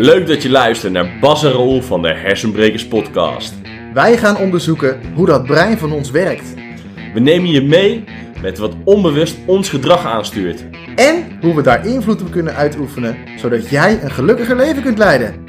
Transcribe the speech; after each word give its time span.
Leuk 0.00 0.26
dat 0.26 0.42
je 0.42 0.50
luistert 0.50 0.92
naar 0.92 1.18
Bas 1.20 1.44
en 1.44 1.52
Raoul 1.52 1.82
van 1.82 2.02
de 2.02 2.14
Hersenbrekers 2.14 2.86
podcast. 2.86 3.54
Wij 3.94 4.16
gaan 4.16 4.36
onderzoeken 4.36 5.14
hoe 5.14 5.26
dat 5.26 5.44
brein 5.44 5.78
van 5.78 5.92
ons 5.92 6.10
werkt. 6.10 6.54
We 7.14 7.20
nemen 7.20 7.50
je 7.50 7.62
mee 7.62 8.04
met 8.42 8.58
wat 8.58 8.74
onbewust 8.84 9.36
ons 9.46 9.68
gedrag 9.68 10.04
aanstuurt. 10.04 10.64
En 10.96 11.38
hoe 11.40 11.54
we 11.54 11.62
daar 11.62 11.86
invloed 11.86 12.22
op 12.22 12.30
kunnen 12.30 12.54
uitoefenen, 12.54 13.16
zodat 13.38 13.68
jij 13.68 14.02
een 14.02 14.10
gelukkiger 14.10 14.56
leven 14.56 14.82
kunt 14.82 14.98
leiden. 14.98 15.44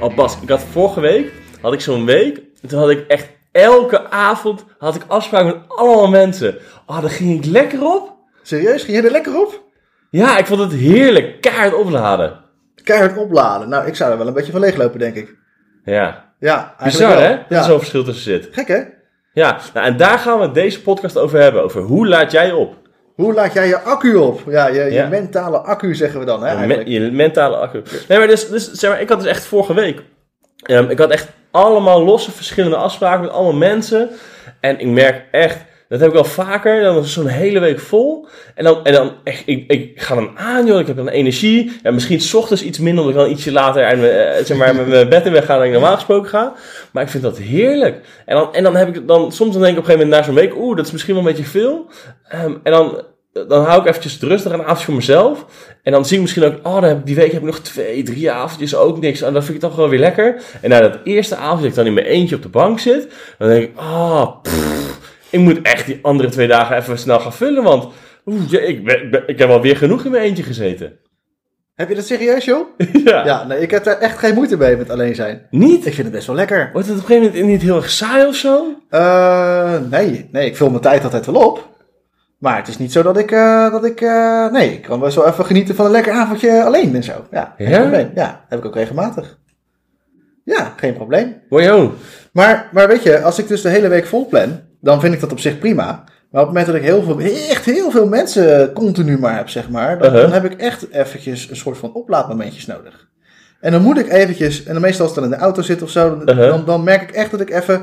Oh 0.00 0.14
Bas, 0.16 0.38
ik 0.42 0.48
had 0.48 0.62
vorige 0.62 1.00
week, 1.00 1.32
had 1.60 1.72
ik 1.72 1.80
zo'n 1.80 2.04
week, 2.04 2.36
en 2.62 2.68
toen 2.68 2.78
had 2.78 2.90
ik 2.90 3.06
echt 3.06 3.28
elke 3.52 4.10
avond 4.10 4.64
had 4.78 4.94
ik 4.94 5.04
afspraken 5.06 5.46
met 5.46 5.68
allemaal 5.68 6.08
mensen. 6.08 6.58
Oh, 6.86 7.00
daar 7.00 7.10
ging 7.10 7.44
ik 7.44 7.50
lekker 7.50 7.84
op. 7.84 8.12
Serieus, 8.42 8.82
ging 8.82 8.96
je 8.96 9.02
er 9.02 9.10
lekker 9.10 9.40
op? 9.40 9.68
Ja, 10.10 10.38
ik 10.38 10.46
vond 10.46 10.60
het 10.60 10.72
heerlijk, 10.72 11.40
kaart 11.40 11.74
opladen. 11.74 12.38
Keihard 12.84 13.16
opladen. 13.16 13.68
Nou, 13.68 13.86
ik 13.86 13.96
zou 13.96 14.10
er 14.12 14.18
wel 14.18 14.26
een 14.26 14.32
beetje 14.32 14.52
van 14.52 14.60
leeglopen, 14.60 14.98
denk 14.98 15.14
ik. 15.14 15.36
Ja, 15.84 16.32
Ja, 16.38 16.74
bizar 16.84 17.08
wel. 17.10 17.20
hè, 17.20 17.28
dat 17.28 17.44
Ja. 17.48 17.58
er 17.58 17.64
zo'n 17.64 17.78
verschil 17.78 18.04
tussen 18.04 18.24
zit. 18.24 18.48
Gek 18.52 18.68
hè? 18.68 18.80
Ja, 19.32 19.58
nou, 19.74 19.86
en 19.86 19.96
daar 19.96 20.18
gaan 20.18 20.38
we 20.40 20.50
deze 20.50 20.82
podcast 20.82 21.18
over 21.18 21.40
hebben, 21.40 21.62
over 21.62 21.80
hoe 21.80 22.06
laat 22.08 22.30
jij 22.32 22.52
op? 22.52 22.74
Hoe 23.14 23.34
laat 23.34 23.52
jij 23.52 23.66
je 23.68 23.80
accu 23.80 24.14
op? 24.14 24.40
Ja, 24.46 24.66
je, 24.66 24.74
je 24.84 24.90
Ja. 24.92 25.08
mentale 25.08 25.58
accu 25.58 25.94
zeggen 25.94 26.20
we 26.20 26.26
dan, 26.26 26.42
hè? 26.42 26.50
Je, 26.50 26.54
me- 26.54 26.60
Eigenlijk. 26.74 26.88
je 26.88 27.10
mentale 27.12 27.56
accu. 27.56 27.82
Nee, 28.08 28.18
maar 28.18 28.26
dus, 28.26 28.48
dus 28.48 28.70
zeg 28.70 28.90
maar, 28.90 29.00
ik 29.00 29.08
had 29.08 29.18
dus 29.20 29.28
echt 29.28 29.44
vorige 29.44 29.74
week. 29.74 30.02
ehm, 30.62 30.90
ik 30.90 30.98
had 30.98 31.10
echt 31.10 31.28
allemaal 31.50 32.04
losse 32.04 32.30
verschillende 32.32 32.76
afspraken 32.76 33.20
met 33.20 33.30
allemaal 33.30 33.52
mensen. 33.52 34.10
En 34.60 34.78
ik 34.80 34.86
merk 34.86 35.24
echt, 35.30 35.58
dat 35.90 36.00
heb 36.00 36.08
ik 36.08 36.14
wel 36.14 36.24
vaker, 36.24 36.82
dan 36.82 36.98
is 36.98 37.12
zo'n 37.12 37.26
hele 37.26 37.60
week 37.60 37.80
vol. 37.80 38.26
En 38.54 38.64
dan, 38.64 38.84
en 38.84 38.92
dan 38.92 39.12
echt, 39.24 39.42
ik, 39.46 39.70
ik 39.70 40.02
ga 40.02 40.14
dan 40.14 40.30
aan, 40.34 40.66
joh, 40.66 40.80
ik 40.80 40.86
heb 40.86 40.96
dan 40.96 41.08
energie. 41.08 41.72
Ja, 41.82 41.90
misschien 41.90 42.20
's 42.20 42.34
ochtends 42.34 42.62
iets 42.62 42.78
minder, 42.78 43.04
omdat 43.04 43.16
ik 43.16 43.26
dan 43.26 43.36
ietsje 43.36 43.52
later 43.52 43.98
mijn, 43.98 44.12
eh, 44.12 44.44
zeg 44.44 44.56
maar, 44.56 44.74
met 44.74 44.88
mijn 44.88 45.08
bed 45.08 45.26
in 45.26 45.32
weg 45.32 45.46
dan 45.46 45.62
ik 45.62 45.72
normaal 45.72 45.94
gesproken 45.94 46.28
ga. 46.28 46.52
Maar 46.92 47.02
ik 47.02 47.08
vind 47.08 47.22
dat 47.22 47.38
heerlijk. 47.38 48.00
En 48.26 48.36
dan, 48.36 48.54
en 48.54 48.62
dan 48.62 48.76
heb 48.76 48.96
ik 48.96 49.08
dan, 49.08 49.32
soms 49.32 49.52
dan 49.52 49.62
denk 49.62 49.76
ik 49.76 49.82
op 49.82 49.88
een 49.88 49.90
gegeven 49.90 50.08
moment 50.08 50.10
na 50.10 50.22
zo'n 50.22 50.34
week, 50.34 50.56
oeh, 50.56 50.76
dat 50.76 50.86
is 50.86 50.92
misschien 50.92 51.14
wel 51.14 51.22
een 51.22 51.30
beetje 51.30 51.50
veel. 51.50 51.86
Ehm, 52.28 52.54
en 52.62 52.72
dan, 52.72 53.02
dan 53.32 53.64
hou 53.64 53.80
ik 53.80 53.86
eventjes 53.86 54.20
rustig 54.20 54.52
een 54.52 54.62
avondje 54.62 54.84
voor 54.84 54.94
mezelf. 54.94 55.46
En 55.82 55.92
dan 55.92 56.04
zie 56.04 56.16
ik 56.16 56.22
misschien 56.22 56.44
ook, 56.44 56.54
oh, 56.62 56.92
die 57.04 57.14
week 57.14 57.32
heb 57.32 57.40
ik 57.40 57.46
nog 57.46 57.60
twee, 57.60 58.02
drie 58.02 58.30
avondjes 58.30 58.74
ook 58.74 59.00
niks. 59.00 59.22
En 59.22 59.32
dan 59.32 59.42
vind 59.42 59.54
ik 59.54 59.62
toch 59.62 59.76
wel 59.76 59.88
weer 59.88 59.98
lekker. 59.98 60.42
En 60.60 60.70
na 60.70 60.80
dat 60.80 60.98
eerste 61.04 61.36
avond, 61.36 61.60
dat 61.60 61.70
ik 61.70 61.74
dan 61.74 61.86
in 61.86 61.94
mijn 61.94 62.06
eentje 62.06 62.36
op 62.36 62.42
de 62.42 62.48
bank 62.48 62.80
zit, 62.80 63.08
dan 63.38 63.48
denk 63.48 63.62
ik, 63.62 63.80
oh, 63.80 64.42
pff, 64.42 64.99
ik 65.30 65.40
moet 65.40 65.62
echt 65.62 65.86
die 65.86 65.98
andere 66.02 66.28
twee 66.28 66.46
dagen 66.48 66.76
even 66.76 66.98
snel 66.98 67.20
gaan 67.20 67.32
vullen. 67.32 67.62
Want 67.62 67.92
ik, 68.50 68.84
ben, 68.84 69.22
ik 69.28 69.38
heb 69.38 69.48
alweer 69.48 69.76
genoeg 69.76 70.04
in 70.04 70.10
mijn 70.10 70.22
eentje 70.22 70.42
gezeten. 70.42 70.98
Heb 71.74 71.88
je 71.88 71.94
dat 71.94 72.06
serieus, 72.06 72.44
joh? 72.44 72.66
ja. 73.04 73.24
Ja, 73.24 73.44
nee, 73.46 73.60
ik 73.60 73.70
heb 73.70 73.84
daar 73.84 73.98
echt 73.98 74.18
geen 74.18 74.34
moeite 74.34 74.56
mee 74.56 74.76
met 74.76 74.90
alleen 74.90 75.14
zijn. 75.14 75.46
Niet? 75.50 75.86
Ik 75.86 75.94
vind 75.94 76.06
het 76.06 76.12
best 76.16 76.26
wel 76.26 76.36
lekker. 76.36 76.70
Wordt 76.72 76.88
het 76.88 76.96
op 76.96 77.02
een 77.02 77.08
gegeven 77.08 77.32
moment 77.32 77.50
niet 77.52 77.62
heel 77.62 77.76
erg 77.76 77.90
saai 77.90 78.26
of 78.26 78.34
zo? 78.36 78.74
Eh, 78.88 79.76
nee, 79.90 80.28
nee, 80.32 80.46
ik 80.46 80.56
vul 80.56 80.70
mijn 80.70 80.82
tijd 80.82 81.04
altijd 81.04 81.26
wel 81.26 81.46
op. 81.46 81.68
Maar 82.38 82.56
het 82.56 82.68
is 82.68 82.78
niet 82.78 82.92
zo 82.92 83.02
dat 83.02 83.18
ik, 83.18 83.30
eh, 83.30 83.70
dat 83.70 83.84
ik, 83.84 84.00
eh, 84.00 84.50
nee, 84.50 84.72
ik 84.72 84.82
kan 84.82 85.00
best 85.00 85.16
wel 85.16 85.26
even 85.28 85.44
genieten 85.46 85.74
van 85.74 85.84
een 85.84 85.90
lekker 85.90 86.12
avondje 86.12 86.62
alleen 86.64 86.94
en 86.94 87.02
zo. 87.02 87.24
Ja, 87.30 87.54
geen 87.56 87.68
Ja? 87.68 87.80
probleem. 87.80 88.10
Ja, 88.14 88.44
heb 88.48 88.58
ik 88.58 88.64
ook 88.64 88.74
regelmatig. 88.74 89.38
Ja, 90.44 90.74
geen 90.76 90.94
probleem. 90.94 91.36
Wow, 91.48 91.90
Maar, 92.32 92.68
maar 92.72 92.88
weet 92.88 93.02
je, 93.02 93.20
als 93.22 93.38
ik 93.38 93.48
dus 93.48 93.62
de 93.62 93.68
hele 93.68 93.88
week 93.88 94.06
vol 94.06 94.26
plan, 94.26 94.60
dan 94.80 95.00
vind 95.00 95.14
ik 95.14 95.20
dat 95.20 95.32
op 95.32 95.38
zich 95.40 95.58
prima. 95.58 95.84
Maar 96.30 96.42
op 96.42 96.48
het 96.48 96.56
moment 96.56 96.66
dat 96.66 96.74
ik 96.74 96.82
heel 96.82 97.02
veel, 97.02 97.20
echt 97.50 97.64
heel 97.64 97.90
veel 97.90 98.08
mensen 98.08 98.72
continu 98.72 99.18
maar 99.18 99.36
heb, 99.36 99.48
zeg 99.48 99.68
maar, 99.70 99.98
dan, 99.98 100.06
Uh-huh. 100.06 100.22
dan 100.22 100.32
heb 100.32 100.44
ik 100.52 100.60
echt 100.60 100.90
eventjes 100.90 101.50
een 101.50 101.56
soort 101.56 101.78
van 101.78 101.92
oplaadmomentjes 101.92 102.66
nodig. 102.66 103.08
En 103.60 103.72
dan 103.72 103.82
moet 103.82 103.98
ik 103.98 104.08
eventjes, 104.12 104.64
en 104.64 104.72
dan 104.72 104.82
meestal 104.82 105.06
als 105.06 105.14
ik 105.16 105.22
dan 105.22 105.32
in 105.32 105.38
de 105.38 105.44
auto 105.44 105.62
zit 105.62 105.82
of 105.82 105.90
zo, 105.90 106.18
dan, 106.24 106.36
Uh-huh. 106.36 106.50
dan, 106.50 106.64
dan 106.64 106.84
merk 106.84 107.02
ik 107.02 107.10
echt 107.10 107.30
dat 107.30 107.40
ik 107.40 107.50
even, 107.50 107.82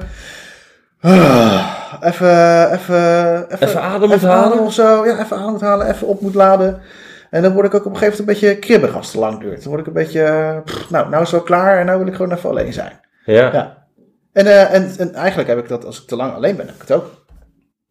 ah, 1.02 1.94
even, 2.02 2.72
even, 2.72 3.46
Even 3.60 3.82
adem 3.82 4.08
moet 4.08 4.18
even 4.18 4.30
halen? 4.30 4.52
adem 4.54 4.66
of 4.66 4.74
zo. 4.74 5.06
Ja, 5.06 5.20
even 5.20 5.38
adem 5.38 5.52
moet 5.52 5.62
halen, 5.62 5.88
even 5.90 6.08
op 6.08 6.22
moet 6.22 6.36
laden. 6.36 6.80
En 7.30 7.42
dan 7.42 7.54
word 7.54 7.66
ik 7.66 7.74
ook 7.74 7.86
op 7.86 7.92
een 7.92 7.98
gegeven 7.98 8.20
moment 8.26 8.42
een 8.42 8.48
beetje 8.50 8.60
kribbig 8.60 8.96
als 8.96 9.06
het 9.06 9.14
te 9.16 9.20
lang 9.20 9.40
duurt. 9.40 9.60
Dan 9.60 9.68
word 9.70 9.82
ik 9.82 9.88
een 9.88 9.94
beetje, 9.94 10.62
pff, 10.66 10.90
nou, 10.90 11.10
nou 11.10 11.24
is 11.24 11.32
het 11.32 11.32
wel 11.32 11.42
klaar 11.58 11.80
en 11.80 11.86
nou 11.86 11.98
wil 11.98 12.08
ik 12.08 12.16
gewoon 12.16 12.32
even 12.32 12.50
alleen 12.50 12.74
zijn. 12.74 13.00
ja. 13.26 13.54
Ja. 13.54 13.77
En, 14.38 14.46
eh, 14.46 14.74
en, 14.74 14.92
en 14.98 15.14
eigenlijk 15.14 15.50
heb 15.50 15.58
ik 15.58 15.68
dat 15.68 15.86
als 15.86 16.02
ik 16.02 16.08
te 16.08 16.16
lang 16.16 16.34
alleen 16.34 16.56
ben, 16.56 16.66
heb 16.66 16.76
ik 16.76 16.82
het 16.82 16.92
ook. 16.92 17.26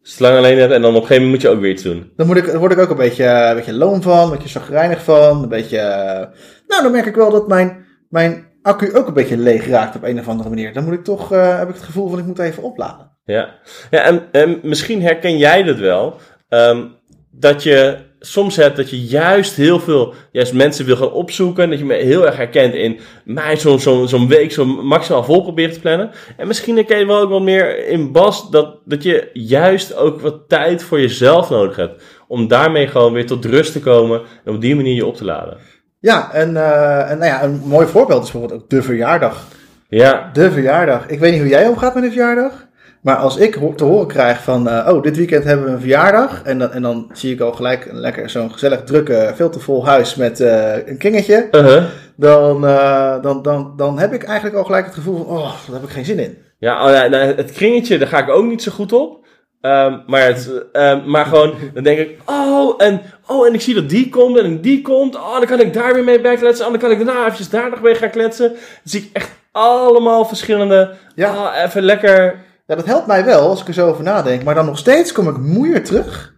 Het 0.01 0.19
lang 0.19 0.37
alleen 0.37 0.59
en 0.59 0.81
dan 0.81 0.95
op 0.95 1.01
een 1.01 1.07
gegeven 1.07 1.15
moment 1.15 1.31
moet 1.31 1.41
je 1.41 1.49
ook 1.49 1.59
weer 1.59 1.71
iets 1.71 1.83
doen. 1.83 2.11
Dan, 2.15 2.27
moet 2.27 2.37
ik, 2.37 2.45
dan 2.45 2.57
word 2.57 2.71
ik 2.71 2.79
ook 2.79 2.89
een 2.89 2.95
beetje, 2.95 3.25
een 3.25 3.55
beetje 3.55 3.73
loom 3.73 4.01
van, 4.01 4.23
een 4.23 4.29
beetje 4.29 4.49
zagrijnig 4.49 5.03
van. 5.03 5.43
Een 5.43 5.49
beetje, 5.49 5.77
eh, 5.77 6.27
nou 6.67 6.83
dan 6.83 6.91
merk 6.91 7.05
ik 7.05 7.15
wel 7.15 7.29
dat 7.29 7.47
mijn, 7.47 7.85
mijn 8.09 8.47
accu 8.61 8.95
ook 8.95 9.07
een 9.07 9.13
beetje 9.13 9.37
leeg 9.37 9.67
raakt 9.67 9.95
op 9.95 10.03
een 10.03 10.19
of 10.19 10.27
andere 10.27 10.49
manier. 10.49 10.73
Dan 10.73 10.83
moet 10.83 10.93
ik 10.93 11.03
toch, 11.03 11.31
eh, 11.31 11.57
heb 11.57 11.69
ik 11.69 11.75
het 11.75 11.83
gevoel 11.83 12.09
van 12.09 12.19
ik 12.19 12.25
moet 12.25 12.39
even 12.39 12.63
opladen. 12.63 13.11
Ja, 13.25 13.53
ja 13.89 14.01
en, 14.01 14.23
en 14.31 14.59
misschien 14.63 15.01
herken 15.01 15.37
jij 15.37 15.63
dat 15.63 15.77
wel. 15.77 16.15
ehm, 16.49 16.85
dat 17.31 17.63
je 17.63 17.97
soms 18.27 18.55
hebt 18.55 18.75
dat 18.75 18.89
je 18.89 19.01
juist 19.01 19.55
heel 19.55 19.79
veel 19.79 20.13
juist 20.31 20.53
mensen 20.53 20.85
wil 20.85 20.95
gaan 20.95 21.11
opzoeken. 21.11 21.69
Dat 21.69 21.79
je 21.79 21.85
me 21.85 21.93
heel 21.93 22.25
erg 22.25 22.37
herkent 22.37 22.73
in 22.73 22.99
mij 23.25 23.57
zo'n 23.57 23.79
zo'n 23.79 24.07
zo'n 24.07 24.27
week 24.27 24.51
zo 24.51 24.65
maximaal 24.65 25.23
vol 25.23 25.41
proberen 25.41 25.73
te 25.73 25.79
plannen. 25.79 26.11
En 26.37 26.47
misschien 26.47 26.75
herken 26.75 26.99
je 26.99 27.05
wel 27.05 27.21
ook 27.21 27.29
wel 27.29 27.41
meer 27.41 27.87
in 27.87 28.11
Bas 28.11 28.49
dat, 28.49 28.77
dat 28.85 29.03
je 29.03 29.29
juist 29.33 29.95
ook 29.95 30.21
wat 30.21 30.39
tijd 30.47 30.83
voor 30.83 31.01
jezelf 31.01 31.49
nodig 31.49 31.75
hebt. 31.75 32.03
Om 32.27 32.47
daarmee 32.47 32.87
gewoon 32.87 33.13
weer 33.13 33.25
tot 33.25 33.45
rust 33.45 33.71
te 33.71 33.79
komen 33.79 34.21
en 34.45 34.53
op 34.53 34.61
die 34.61 34.75
manier 34.75 34.95
je 34.95 35.05
op 35.05 35.15
te 35.15 35.25
laden. 35.25 35.57
Ja, 35.99 36.33
en, 36.33 36.57
eh, 36.57 37.11
en 37.11 37.17
nou 37.17 37.31
ja, 37.31 37.43
een 37.43 37.61
mooi 37.65 37.87
voorbeeld 37.87 38.23
is 38.23 38.31
bijvoorbeeld 38.31 38.61
ook 38.61 38.69
de 38.69 38.81
verjaardag. 38.81 39.47
Ja, 39.89 40.29
De 40.33 40.51
verjaardag. 40.51 41.07
Ik 41.07 41.19
weet 41.19 41.31
niet 41.31 41.41
hoe 41.41 41.49
jij 41.49 41.67
omgaat 41.67 41.93
met 41.95 42.03
een 42.03 42.11
verjaardag. 42.11 42.66
Maar 43.07 43.15
als 43.15 43.37
ik 43.37 43.59
te 43.75 43.83
horen 43.83 44.07
krijg 44.07 44.43
van, 44.43 44.69
eh, 44.69 44.93
oh, 44.93 45.01
dit 45.01 45.17
weekend 45.17 45.43
hebben 45.43 45.65
we 45.65 45.71
een 45.71 45.79
verjaardag. 45.79 46.41
En 46.43 46.59
dan, 46.59 46.71
en 46.71 46.81
dan 46.81 47.09
zie 47.13 47.33
ik 47.33 47.39
al 47.39 47.51
gelijk 47.51 47.85
een 47.85 47.99
lekker 47.99 48.29
zo'n 48.29 48.51
gezellig 48.51 48.83
drukke, 48.83 49.31
veel 49.35 49.49
te 49.49 49.59
vol 49.59 49.85
huis 49.85 50.15
met 50.15 50.39
eh, 50.39 50.87
een 50.87 50.97
kringetje. 50.97 51.47
uh-huh. 51.51 51.83
Dan, 52.15 52.67
eh, 52.67 53.21
dan, 53.21 53.41
dan, 53.41 53.73
dan 53.77 53.99
heb 53.99 54.13
ik 54.13 54.23
eigenlijk 54.23 54.57
al 54.57 54.63
gelijk 54.63 54.85
het 54.85 54.93
gevoel 54.93 55.17
van, 55.17 55.25
oh, 55.25 55.43
daar 55.43 55.75
heb 55.79 55.83
ik 55.83 55.89
geen 55.89 56.05
zin 56.05 56.19
in. 56.19 56.37
Ja, 56.59 56.85
oh, 56.85 56.91
ja, 56.91 57.07
nou, 57.07 57.35
het 57.35 57.51
kringetje, 57.51 57.97
daar 57.97 58.07
ga 58.07 58.19
ik 58.19 58.29
ook 58.29 58.45
niet 58.45 58.63
zo 58.63 58.71
goed 58.71 58.93
op. 58.93 59.25
Ehm, 59.61 59.97
maar, 60.07 60.25
het, 60.25 60.51
ehm, 60.71 61.09
maar 61.09 61.25
gewoon, 61.25 61.53
dan 61.73 61.83
denk 61.83 61.99
ik, 61.99 62.19
oh 62.25 62.73
en, 62.77 63.01
oh, 63.27 63.47
en 63.47 63.53
ik 63.53 63.61
zie 63.61 63.75
dat 63.75 63.89
die 63.89 64.09
komt 64.09 64.37
en 64.37 64.61
die 64.61 64.81
komt. 64.81 65.15
Oh, 65.15 65.37
dan 65.37 65.45
kan 65.45 65.59
ik 65.59 65.73
daar 65.73 65.93
weer 65.93 66.03
mee 66.03 66.21
bij 66.21 66.35
kletsen. 66.35 66.65
Oh, 66.65 66.71
dan 66.71 66.81
kan 66.81 66.91
ik 66.91 67.05
daarna 67.05 67.21
eventjes 67.21 67.49
daar 67.49 67.69
nog 67.69 67.81
mee 67.81 67.95
gaan 67.95 68.09
kletsen. 68.09 68.47
Dan 68.49 68.57
zie 68.83 69.01
ik 69.01 69.09
echt 69.13 69.31
allemaal 69.51 70.25
verschillende, 70.25 70.93
Ja. 71.15 71.33
ah, 71.33 71.63
even 71.63 71.83
lekker. 71.83 72.45
Ja, 72.67 72.75
dat 72.75 72.85
helpt 72.85 73.07
mij 73.07 73.25
wel 73.25 73.49
als 73.49 73.61
ik 73.61 73.67
er 73.67 73.73
zo 73.73 73.87
over 73.87 74.03
nadenk. 74.03 74.43
Maar 74.43 74.55
dan 74.55 74.65
nog 74.65 74.77
steeds 74.77 75.11
kom 75.11 75.29
ik 75.29 75.37
moeier 75.37 75.83
terug. 75.83 76.35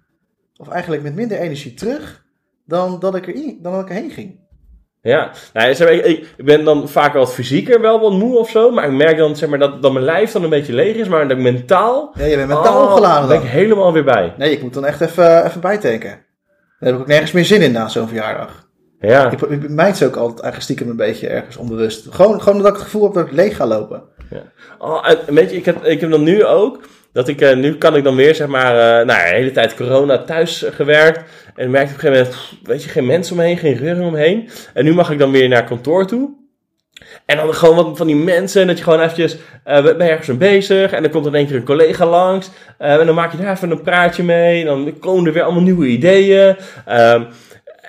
Of 0.57 0.67
eigenlijk 0.67 1.03
met 1.03 1.15
minder 1.15 1.37
energie 1.37 1.73
terug. 1.73 2.23
Dan 2.65 2.99
dat 2.99 3.15
ik, 3.15 3.27
er, 3.27 3.33
dan 3.61 3.71
dat 3.71 3.81
ik 3.81 3.89
erheen 3.89 4.11
ging. 4.11 4.39
Ja, 5.01 5.31
nou, 5.53 5.75
zeg 5.75 5.87
maar, 5.87 5.97
ik, 5.97 6.05
ik, 6.05 6.33
ik 6.37 6.45
ben 6.45 6.63
dan 6.63 6.89
vaak 6.89 7.13
wat 7.13 7.33
fysieker 7.33 7.81
wel 7.81 7.99
wat 7.99 8.11
moe 8.11 8.37
of 8.37 8.49
zo. 8.49 8.71
Maar 8.71 8.85
ik 8.85 8.91
merk 8.91 9.17
dan, 9.17 9.35
zeg 9.35 9.49
maar, 9.49 9.59
dat, 9.59 9.81
dat 9.81 9.93
mijn 9.93 10.05
lijf 10.05 10.31
dan 10.31 10.43
een 10.43 10.49
beetje 10.49 10.73
leeg 10.73 10.95
is. 10.95 11.07
Maar 11.07 11.27
dat 11.27 11.37
ik 11.37 11.43
mentaal, 11.43 12.13
Ja, 12.17 12.25
je 12.25 12.35
bent 12.35 12.47
mentaal 12.47 12.83
oh, 12.83 12.89
opgeladen 12.89 13.27
ben 13.27 13.37
dan. 13.37 13.45
ik 13.45 13.51
helemaal 13.51 13.93
weer 13.93 14.03
bij. 14.03 14.33
Nee, 14.37 14.51
ik 14.51 14.61
moet 14.61 14.73
dan 14.73 14.85
echt 14.85 15.01
even, 15.01 15.45
even 15.45 15.61
bijtanken. 15.61 16.09
Dan 16.79 16.87
heb 16.87 16.93
ik 16.93 16.99
ook 16.99 17.07
nergens 17.07 17.31
meer 17.31 17.45
zin 17.45 17.61
in 17.61 17.71
na 17.71 17.87
zo'n 17.87 18.07
verjaardag. 18.07 18.67
Ja. 18.99 19.31
Ik, 19.31 19.41
ik 19.41 19.69
mijt 19.69 19.97
ze 19.97 20.05
ook 20.05 20.15
altijd 20.15 20.39
eigenlijk 20.39 20.63
stiekem 20.63 20.89
een 20.89 20.95
beetje 20.95 21.27
ergens 21.27 21.57
onbewust. 21.57 22.07
Gewoon, 22.09 22.41
gewoon 22.41 22.57
omdat 22.57 22.71
ik 22.71 22.77
het 22.77 22.85
gevoel 22.85 23.03
heb 23.03 23.13
dat 23.13 23.25
ik 23.25 23.31
leeg 23.31 23.55
ga 23.55 23.65
lopen. 23.65 24.03
Oh, 24.79 25.09
en 25.09 25.33
weet 25.33 25.49
je, 25.51 25.57
ik 25.57 25.65
heb, 25.65 25.85
ik 25.85 26.01
heb 26.01 26.11
dan 26.11 26.23
nu 26.23 26.45
ook, 26.45 26.87
dat 27.13 27.27
ik, 27.27 27.41
eh, 27.41 27.55
nu 27.55 27.75
kan 27.75 27.95
ik 27.95 28.03
dan 28.03 28.15
weer, 28.15 28.35
zeg 28.35 28.47
maar, 28.47 28.73
eh, 28.73 29.05
nou, 29.05 29.29
de 29.29 29.35
hele 29.35 29.51
tijd 29.51 29.75
corona 29.75 30.17
thuis 30.17 30.65
gewerkt. 30.69 31.23
En 31.55 31.69
merkte 31.69 31.93
op 31.93 32.03
een 32.03 32.09
gegeven 32.09 32.31
moment, 32.31 32.59
weet 32.63 32.83
je, 32.83 32.89
geen 32.89 33.05
mensen 33.05 33.35
omheen, 33.35 33.57
geen 33.57 33.77
reuring 33.77 34.07
omheen. 34.07 34.49
En 34.73 34.85
nu 34.85 34.93
mag 34.93 35.11
ik 35.11 35.19
dan 35.19 35.31
weer 35.31 35.49
naar 35.49 35.63
kantoor 35.63 36.07
toe. 36.07 36.37
En 37.25 37.37
dan 37.37 37.53
gewoon 37.53 37.75
wat 37.75 37.97
van 37.97 38.07
die 38.07 38.15
mensen, 38.15 38.67
dat 38.67 38.77
je 38.77 38.83
gewoon 38.83 38.99
eventjes, 38.99 39.37
eh 39.63 39.83
ben 39.83 39.97
je 39.97 40.03
ergens 40.03 40.27
mee 40.27 40.37
bezig. 40.37 40.91
En 40.91 41.01
dan 41.01 41.11
komt 41.11 41.25
er 41.25 41.31
in 41.31 41.37
één 41.37 41.47
keer 41.47 41.55
een 41.55 41.63
collega 41.63 42.05
langs. 42.05 42.49
en 42.77 43.05
dan 43.05 43.15
maak 43.15 43.31
je 43.31 43.37
daar 43.37 43.51
even 43.55 43.71
een 43.71 43.81
praatje 43.81 44.23
mee. 44.23 44.59
En 44.59 44.65
dan 44.65 44.99
komen 44.99 45.25
er 45.25 45.33
weer 45.33 45.43
allemaal 45.43 45.63
nieuwe 45.63 45.85
ideeën. 45.85 46.55
Ehm, 46.85 47.23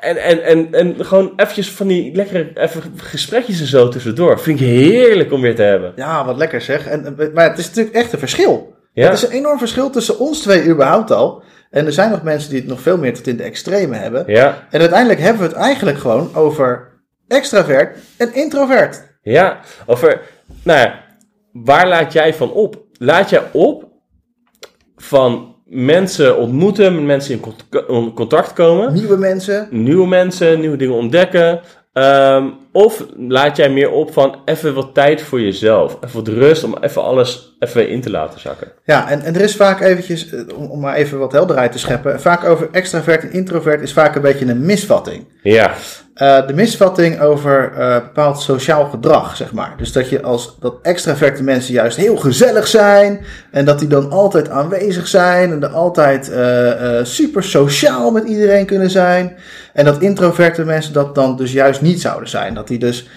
en, 0.00 0.16
en, 0.16 0.42
en, 0.42 0.74
en 0.74 1.04
gewoon 1.04 1.32
eventjes 1.36 1.70
van 1.70 1.86
die 1.86 2.14
lekkere 2.14 2.50
even 2.54 2.82
gesprekjes 2.96 3.60
en 3.60 3.66
zo 3.66 3.88
tussendoor. 3.88 4.40
Vind 4.40 4.60
ik 4.60 4.66
heerlijk 4.66 5.32
om 5.32 5.40
weer 5.40 5.54
te 5.54 5.62
hebben. 5.62 5.92
Ja, 5.96 6.24
wat 6.24 6.36
lekker 6.36 6.60
zeg. 6.60 6.86
En, 6.86 7.16
maar 7.34 7.48
het 7.48 7.58
is 7.58 7.66
natuurlijk 7.66 7.94
echt 7.96 8.12
een 8.12 8.18
verschil. 8.18 8.74
Ja. 8.92 9.04
Het 9.04 9.12
is 9.14 9.22
een 9.22 9.30
enorm 9.30 9.58
verschil 9.58 9.90
tussen 9.90 10.18
ons 10.18 10.40
twee 10.40 10.64
überhaupt 10.68 11.10
al. 11.10 11.42
En 11.70 11.86
er 11.86 11.92
zijn 11.92 12.10
nog 12.10 12.22
mensen 12.22 12.50
die 12.50 12.58
het 12.58 12.68
nog 12.68 12.80
veel 12.80 12.98
meer 12.98 13.14
tot 13.14 13.26
in 13.26 13.36
de 13.36 13.42
extreme 13.42 13.96
hebben. 13.96 14.24
Ja, 14.26 14.66
En 14.70 14.80
uiteindelijk 14.80 15.20
hebben 15.20 15.42
we 15.42 15.48
het 15.48 15.56
eigenlijk 15.56 15.98
gewoon 15.98 16.34
over 16.34 16.88
extravert 17.28 17.98
en 18.16 18.34
introvert. 18.34 19.02
ja. 19.22 19.60
Over, 19.86 20.20
nou 20.62 20.78
ja, 20.78 21.04
waar 21.52 21.88
laat 21.88 22.12
jij 22.12 22.34
van 22.34 22.52
op? 22.52 22.82
Laat 22.92 23.30
jij 23.30 23.42
op 23.52 23.88
van 24.96 25.49
mensen 25.72 26.36
ontmoeten, 26.38 26.94
met 26.94 27.04
mensen 27.04 27.34
in 27.34 27.40
cont- 27.40 27.64
in 27.88 28.12
contact 28.14 28.52
komen, 28.52 28.92
Nieuwe 28.92 29.16
mensen. 29.16 29.68
nieuwe 29.70 30.06
mensen, 30.06 30.60
nieuwe 30.60 30.76
dingen 30.76 30.94
ontdekken? 30.94 31.60
Ehm, 31.92 32.44
of 32.72 33.04
laat 33.16 33.56
jij 33.56 33.70
meer 33.70 33.90
op 33.90 34.12
van 34.12 34.36
even 34.44 34.74
wat 34.74 34.94
tijd 34.94 35.22
voor 35.22 35.40
jezelf. 35.40 35.96
Even 36.04 36.16
wat 36.16 36.28
rust 36.28 36.64
om 36.64 36.76
even 36.80 37.02
alles 37.02 37.56
even 37.58 37.88
in 37.88 38.00
te 38.00 38.10
laten 38.10 38.40
zakken. 38.40 38.72
Ja, 38.84 39.10
en, 39.10 39.20
en 39.20 39.34
er 39.34 39.40
is 39.40 39.56
vaak 39.56 39.80
eventjes, 39.80 40.30
eh, 40.30 40.40
om, 40.58 40.70
om 40.70 40.80
maar 40.80 40.94
even 40.94 41.18
wat 41.18 41.32
helderheid 41.32 41.72
te 41.72 41.78
scheppen, 41.78 42.20
vaak 42.20 42.44
over 42.44 42.68
extravert 42.72 43.22
en 43.22 43.32
introvert 43.32 43.80
is 43.80 43.92
vaak 43.92 44.14
een 44.14 44.22
beetje 44.22 44.46
een 44.46 44.66
misvatting. 44.66 45.24
Ja, 45.42 45.74
Eh, 46.20 46.46
de 46.46 46.54
misvatting 46.54 47.20
over 47.20 47.72
eh, 47.72 47.94
bepaald 47.94 48.40
sociaal 48.40 48.84
gedrag, 48.84 49.36
zeg 49.36 49.52
maar. 49.52 49.74
Dus 49.76 49.92
dat 49.92 50.08
je 50.08 50.22
als 50.22 50.56
dat 50.58 50.74
extraverte 50.82 51.42
mensen 51.42 51.72
juist 51.72 51.96
heel 51.96 52.16
gezellig 52.16 52.66
zijn 52.66 53.20
en 53.50 53.64
dat 53.64 53.78
die 53.78 53.88
dan 53.88 54.10
altijd 54.10 54.48
aanwezig 54.48 55.08
zijn 55.08 55.52
en 55.52 55.62
er 55.62 55.68
altijd 55.68 56.30
eh, 56.30 56.98
super 57.02 57.42
sociaal 57.42 58.10
met 58.10 58.24
iedereen 58.24 58.66
kunnen 58.66 58.90
zijn. 58.90 59.36
En 59.72 59.84
dat 59.84 60.02
introverte 60.02 60.64
mensen 60.64 60.92
dat 60.92 61.14
dan 61.14 61.36
dus 61.36 61.52
juist 61.52 61.80
niet 61.80 62.00
zouden 62.00 62.28
zijn. 62.28 62.54
Dat 62.54 62.68
die 62.68 62.78
dus 62.78 63.08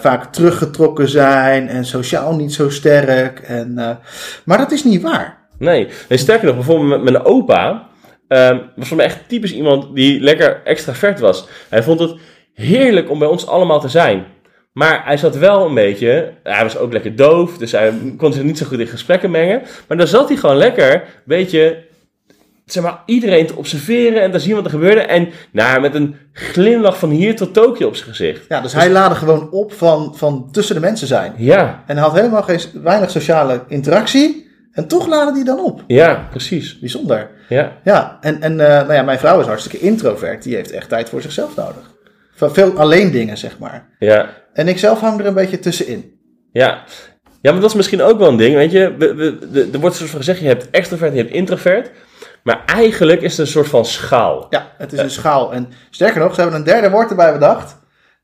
vaak 0.00 0.24
teruggetrokken 0.32 1.08
zijn 1.08 1.68
en 1.68 1.84
sociaal 1.84 2.36
niet 2.36 2.52
zo 2.52 2.70
sterk. 2.70 3.38
En, 3.38 3.98
maar 4.44 4.58
dat 4.58 4.72
is 4.72 4.84
niet 4.84 5.02
waar. 5.02 5.38
nee. 5.58 5.88
nee 6.08 6.18
sterker 6.18 6.46
nog, 6.46 6.54
bijvoorbeeld 6.54 7.02
met 7.02 7.12
mijn 7.12 7.24
opa. 7.24 7.88
Ehm, 8.30 8.58
was 8.76 8.88
voor 8.88 8.96
mij 8.96 9.06
echt 9.06 9.28
typisch 9.28 9.52
iemand 9.52 9.94
die 9.94 10.20
lekker 10.20 10.60
extravert 10.64 11.20
was. 11.20 11.46
Hij 11.68 11.82
vond 11.82 12.00
het 12.00 12.14
heerlijk 12.54 13.10
om 13.10 13.18
bij 13.18 13.28
ons 13.28 13.46
allemaal 13.46 13.80
te 13.80 13.88
zijn. 13.88 14.24
Maar 14.72 15.04
hij 15.04 15.16
zat 15.16 15.36
wel 15.36 15.66
een 15.66 15.74
beetje, 15.74 16.32
hij 16.42 16.62
was 16.62 16.76
ook 16.76 16.92
lekker 16.92 17.16
doof, 17.16 17.58
dus 17.58 17.72
hij 17.72 17.92
kon 18.16 18.32
zich 18.32 18.42
niet 18.42 18.58
zo 18.58 18.66
goed 18.66 18.78
in 18.78 18.86
gesprekken 18.86 19.30
mengen. 19.30 19.62
Maar 19.88 19.96
dan 19.96 20.06
zat 20.06 20.28
hij 20.28 20.36
gewoon 20.36 20.56
lekker, 20.56 20.94
een 20.94 21.02
beetje, 21.24 21.84
zeg 22.64 22.82
maar, 22.82 23.02
iedereen 23.06 23.46
te 23.46 23.56
observeren 23.56 24.22
en 24.22 24.30
te 24.30 24.38
zien 24.38 24.54
wat 24.54 24.64
er 24.64 24.70
gebeurde. 24.70 25.00
En 25.00 25.28
nou, 25.52 25.80
met 25.80 25.94
een 25.94 26.16
glimlach 26.32 26.98
van 26.98 27.10
hier 27.10 27.36
tot 27.36 27.54
Tokio 27.54 27.86
op 27.86 27.96
zijn 27.96 28.08
gezicht. 28.08 28.44
Ja, 28.48 28.60
dus 28.60 28.72
hij 28.72 28.90
laadde 28.90 29.14
gewoon 29.14 29.50
op 29.50 29.72
van, 29.72 30.14
van 30.16 30.48
tussen 30.52 30.74
de 30.74 30.80
mensen 30.80 31.06
zijn. 31.06 31.32
Ja, 31.36 31.84
En 31.86 31.96
hij 31.96 32.04
had 32.04 32.14
helemaal 32.14 32.42
geen, 32.42 32.60
weinig 32.82 33.10
sociale 33.10 33.64
interactie. 33.68 34.49
En 34.72 34.86
toch 34.88 35.06
laden 35.06 35.34
die 35.34 35.44
dan 35.44 35.58
op. 35.60 35.84
ja, 35.86 36.26
precies. 36.30 36.78
Bijzonder. 36.78 37.30
Ja, 37.48 37.72
Ja, 37.84 38.18
en, 38.20 38.42
en 38.42 38.60
eh, 38.60 38.66
nou 38.68 38.92
ja, 38.92 39.02
mijn 39.02 39.18
vrouw 39.18 39.40
is 39.40 39.46
hartstikke 39.46 39.78
introvert. 39.86 40.42
Die 40.42 40.54
heeft 40.54 40.70
echt 40.70 40.88
tijd 40.88 41.08
voor 41.08 41.22
zichzelf 41.22 41.56
nodig. 41.56 41.90
Van 42.34 42.54
veel 42.54 42.76
alleen 42.78 43.10
dingen, 43.10 43.38
zeg 43.38 43.58
maar. 43.58 43.88
ja. 43.98 44.28
En 44.52 44.68
ik 44.68 44.78
zelf 44.78 45.00
hang 45.00 45.20
er 45.20 45.26
een 45.26 45.34
beetje 45.34 45.58
tussenin. 45.58 46.18
Ja. 46.52 46.82
ja, 47.40 47.52
maar 47.52 47.60
dat 47.60 47.70
is 47.70 47.76
misschien 47.76 48.02
ook 48.02 48.18
wel 48.18 48.28
een 48.28 48.36
ding. 48.36 48.54
Weet 48.54 48.72
je, 48.72 48.94
we, 48.98 49.14
we, 49.14 49.50
de- 49.50 49.68
er 49.72 49.80
wordt 49.80 49.96
soort 49.96 50.10
van 50.10 50.18
gezegd: 50.18 50.40
je 50.40 50.46
hebt 50.46 50.70
extrovert 50.70 51.10
en 51.10 51.16
je 51.16 51.22
hebt 51.22 51.34
introvert. 51.34 51.90
Maar 52.42 52.62
eigenlijk 52.66 53.20
is 53.22 53.30
het 53.30 53.40
een 53.40 53.52
soort 53.52 53.68
van 53.68 53.84
schaal. 53.84 54.46
Ja, 54.50 54.66
het 54.78 54.92
is 54.92 54.98
een 54.98 55.10
schaal. 55.10 55.52
En 55.52 55.68
sterker 55.90 56.20
nog, 56.20 56.34
ze 56.34 56.40
hebben 56.40 56.58
een 56.58 56.64
derde 56.66 56.90
woord 56.90 57.10
erbij 57.10 57.32
bedacht. 57.32 57.76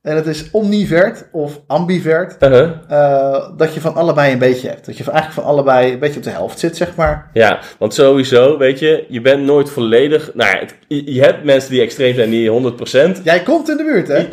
En 0.07 0.17
het 0.17 0.27
is 0.27 0.49
omnivert 0.53 1.25
of 1.33 1.61
ambivert. 1.67 2.37
Uh-huh. 2.43 2.71
eh, 2.89 3.49
dat 3.57 3.75
je 3.75 3.81
van 3.81 3.95
allebei 3.95 4.33
een 4.33 4.39
beetje 4.39 4.69
hebt. 4.69 4.87
Dat 4.87 4.97
je 4.97 5.05
eigenlijk 5.05 5.33
van 5.35 5.45
allebei 5.45 5.93
een 5.93 5.99
beetje 5.99 6.17
op 6.17 6.23
de 6.23 6.31
helft 6.31 6.59
zit, 6.59 6.77
zeg 6.77 6.95
maar. 6.95 7.31
Ja, 7.33 7.59
want 7.79 7.95
sowieso, 7.95 8.59
weet 8.59 8.79
je, 8.79 9.05
je 9.09 9.21
bent 9.21 9.43
nooit 9.43 9.71
volledig. 9.71 10.31
Nou 10.35 10.51
ja, 10.51 10.59
het- 10.59 10.75
je 11.15 11.21
hebt 11.21 11.45
mensen 11.45 11.71
die 11.71 11.81
extreem 11.81 12.15
zijn, 12.15 12.31
die 12.31 12.49
100%. 12.51 13.21
Jij 13.25 13.41
komt 13.43 13.69
in 13.71 13.77
de 13.77 13.85
buurt, 13.85 14.09
hè? 14.09 14.19
Ik, 14.19 14.33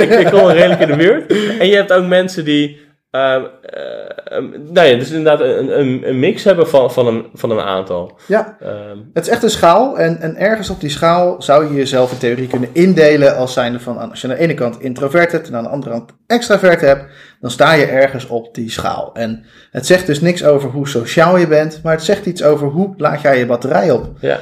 ik, 0.00 0.10
ik 0.20 0.26
kom 0.30 0.46
redelijk 0.48 0.80
in 0.80 0.88
de 0.88 0.96
buurt. 0.96 1.32
En 1.58 1.66
je 1.68 1.74
hebt 1.76 1.92
ook 1.92 2.06
mensen 2.06 2.44
die. 2.44 2.80
Ehm, 3.12 3.42
eh, 3.62 4.36
ehm, 4.36 4.50
nou 4.72 4.86
ja, 4.86 4.96
dus 4.96 5.10
inderdaad 5.10 5.40
een, 5.40 5.80
een, 5.80 6.08
een 6.08 6.18
mix 6.18 6.44
hebben 6.44 6.68
van, 6.68 6.92
van, 6.92 7.06
een, 7.06 7.26
van 7.34 7.50
een 7.50 7.60
aantal. 7.60 8.18
Ja, 8.26 8.56
Ehm, 8.60 8.98
Het 9.12 9.26
is 9.26 9.32
echt 9.32 9.42
een 9.42 9.50
schaal 9.50 9.98
en, 9.98 10.20
en 10.20 10.36
ergens 10.36 10.70
op 10.70 10.80
die 10.80 10.90
schaal 10.90 11.42
zou 11.42 11.66
je 11.68 11.74
jezelf 11.74 12.12
in 12.12 12.18
theorie 12.18 12.46
kunnen 12.46 12.68
indelen 12.72 13.36
als 13.36 13.52
zijnde 13.52 13.80
van, 13.80 14.10
als 14.10 14.20
je 14.20 14.28
aan 14.28 14.34
de 14.34 14.40
ene 14.40 14.54
kant 14.54 14.80
introvert 14.80 15.32
hebt 15.32 15.48
en 15.48 15.54
aan 15.56 15.62
de 15.62 15.68
andere 15.68 15.92
kant 15.92 16.10
extravert 16.26 16.80
hebt, 16.80 17.04
dan 17.40 17.50
sta 17.50 17.72
je 17.72 17.86
ergens 17.86 18.26
op 18.26 18.54
die 18.54 18.70
schaal. 18.70 19.10
En 19.14 19.44
het 19.70 19.86
zegt 19.86 20.06
dus 20.06 20.20
niks 20.20 20.44
over 20.44 20.70
hoe 20.70 20.88
sociaal 20.88 21.36
je 21.36 21.46
bent, 21.46 21.80
maar 21.82 21.92
het 21.92 22.04
zegt 22.04 22.26
iets 22.26 22.42
over 22.42 22.68
hoe 22.68 22.94
laat 22.96 23.20
jij 23.20 23.38
je 23.38 23.46
batterij 23.46 23.90
op. 23.90 24.10
Ja. 24.20 24.40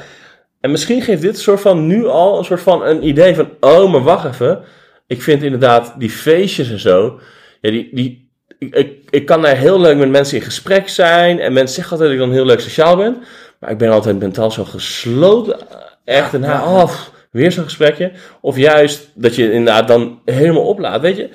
En 0.59 0.71
misschien 0.71 1.01
geeft 1.01 1.21
dit 1.21 1.39
soort 1.39 1.61
van 1.61 1.87
nu 1.87 2.07
al 2.07 2.37
een 2.37 2.45
soort 2.45 2.61
van 2.61 2.85
een 2.85 3.07
idee 3.07 3.35
van, 3.35 3.49
oh, 3.59 3.91
maar 3.91 4.03
wacht 4.03 4.25
even. 4.25 4.59
Ik 5.07 5.21
vind 5.21 5.43
inderdaad 5.43 5.93
die 5.97 6.09
feestjes 6.09 6.71
en 6.71 6.79
zo, 6.79 7.19
ja, 7.61 7.69
die, 7.71 7.89
die, 7.95 8.30
ik, 8.61 8.75
ik, 8.75 8.97
ik 9.09 9.25
kan 9.25 9.41
daar 9.41 9.57
heel 9.57 9.79
leuk 9.79 9.97
met 9.97 10.09
mensen 10.09 10.37
in 10.37 10.43
gesprek 10.43 10.89
zijn. 10.89 11.39
En 11.39 11.53
mensen 11.53 11.75
zeggen 11.75 11.91
altijd 11.91 12.09
dat 12.09 12.19
ik 12.19 12.25
dan 12.25 12.35
heel 12.35 12.45
leuk 12.45 12.59
sociaal 12.59 12.95
ben. 12.95 13.17
Maar 13.59 13.71
ik 13.71 13.77
ben 13.77 13.89
altijd 13.89 14.19
mentaal 14.19 14.51
zo 14.51 14.63
gesloten. 14.63 15.57
Echt, 16.05 16.33
en 16.33 16.41
Ja, 16.41 16.65
oh, 16.65 16.91
weer 17.31 17.51
zo'n 17.51 17.63
gesprekje. 17.63 18.11
Of 18.41 18.57
juist 18.57 19.09
dat 19.13 19.35
je 19.35 19.51
inderdaad 19.51 19.87
dan 19.87 20.19
helemaal 20.25 20.67
oplaat. 20.67 21.01
Weet 21.01 21.17
je, 21.17 21.29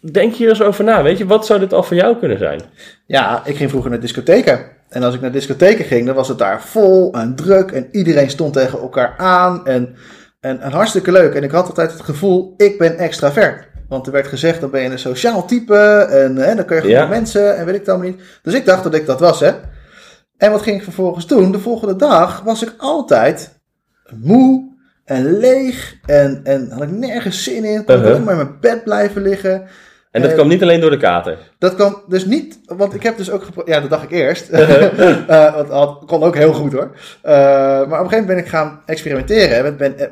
denk 0.00 0.34
hier 0.34 0.48
eens 0.48 0.62
over 0.62 0.84
na. 0.84 1.02
Weet 1.02 1.18
je, 1.18 1.26
wat 1.26 1.46
zou 1.46 1.60
dit 1.60 1.72
al 1.72 1.82
voor 1.82 1.96
jou 1.96 2.16
kunnen 2.16 2.38
zijn? 2.38 2.60
Ja, 3.06 3.42
ik 3.44 3.56
ging 3.56 3.70
vroeger 3.70 3.90
naar 3.90 4.00
discotheken. 4.00 4.66
En 4.88 5.02
als 5.02 5.14
ik 5.14 5.20
naar 5.20 5.32
discotheken 5.32 5.84
ging, 5.84 6.06
dan 6.06 6.14
was 6.14 6.28
het 6.28 6.38
daar 6.38 6.62
vol 6.62 7.12
en 7.12 7.34
druk 7.36 7.70
en 7.70 7.88
iedereen 7.92 8.30
stond 8.30 8.52
tegen 8.52 8.78
elkaar 8.78 9.14
aan 9.16 9.66
en, 9.66 9.96
en, 10.40 10.60
en 10.60 10.72
hartstikke 10.72 11.12
leuk. 11.12 11.34
En 11.34 11.42
ik 11.42 11.50
had 11.50 11.66
altijd 11.66 11.92
het 11.92 12.02
gevoel, 12.02 12.54
ik 12.56 12.78
ben 12.78 12.98
extravert. 12.98 13.69
Want 13.90 14.06
er 14.06 14.12
werd 14.12 14.26
gezegd, 14.26 14.60
dan 14.60 14.70
ben 14.70 14.82
je 14.82 14.88
een 14.90 14.98
sociaal 14.98 15.46
type 15.46 15.76
en 16.10 16.36
hè, 16.36 16.54
dan 16.54 16.64
kun 16.64 16.76
je 16.76 16.82
goed 16.82 16.90
Ja. 16.90 17.00
met 17.00 17.10
mensen 17.10 17.56
en 17.56 17.64
weet 17.64 17.74
ik 17.74 17.80
het 17.80 17.88
allemaal 17.88 18.08
niet. 18.08 18.20
Dus 18.42 18.54
ik 18.54 18.64
dacht 18.64 18.82
dat 18.82 18.94
ik 18.94 19.06
dat 19.06 19.20
was, 19.20 19.40
hè. 19.40 19.52
En 20.36 20.50
wat 20.50 20.62
ging 20.62 20.76
ik 20.76 20.82
vervolgens 20.82 21.26
doen? 21.26 21.52
De 21.52 21.58
volgende 21.58 21.96
dag 21.96 22.40
was 22.40 22.62
ik 22.62 22.74
altijd 22.76 23.60
moe 24.14 24.68
en 25.04 25.38
leeg 25.38 25.94
en, 26.06 26.40
en 26.44 26.70
had 26.70 26.82
ik 26.82 26.90
nergens 26.90 27.42
zin 27.44 27.64
in. 27.64 27.84
Kon 27.84 27.96
ik 27.98 28.04
alleen 28.04 28.24
maar 28.24 28.38
in 28.40 28.46
mijn 28.46 28.60
bed 28.60 28.84
blijven 28.84 29.22
liggen. 29.22 29.62
En 30.10 30.20
dat 30.20 30.30
Eh, 30.30 30.36
kwam 30.36 30.48
niet 30.48 30.62
alleen 30.62 30.80
door 30.80 30.90
de 30.90 30.96
kater. 30.96 31.38
Dat 31.58 31.74
kan 31.74 32.02
dus 32.08 32.24
niet, 32.24 32.60
want 32.66 32.94
ik 32.94 33.02
heb 33.02 33.16
dus 33.16 33.30
ook 33.30 33.42
gepro- 33.44 33.62
Ja, 33.66 33.80
dat 33.80 33.90
dacht 33.90 34.02
ik 34.02 34.10
eerst. 34.10 34.48
Eh, 34.50 35.54
want 35.54 35.68
dat 35.68 36.02
kon 36.06 36.22
ook 36.22 36.36
heel 36.36 36.52
goed 36.52 36.72
hoor. 36.72 36.90
Eh, 37.22 37.32
maar 37.32 37.82
op 37.82 37.88
een 37.90 37.96
gegeven 37.96 38.08
moment 38.08 38.26
ben 38.26 38.38
ik 38.38 38.48
gaan 38.48 38.80
experimenteren. 38.86 39.66
Ik 39.66 39.76
ben, 39.76 39.98
eh, 39.98 40.04
eh, 40.04 40.10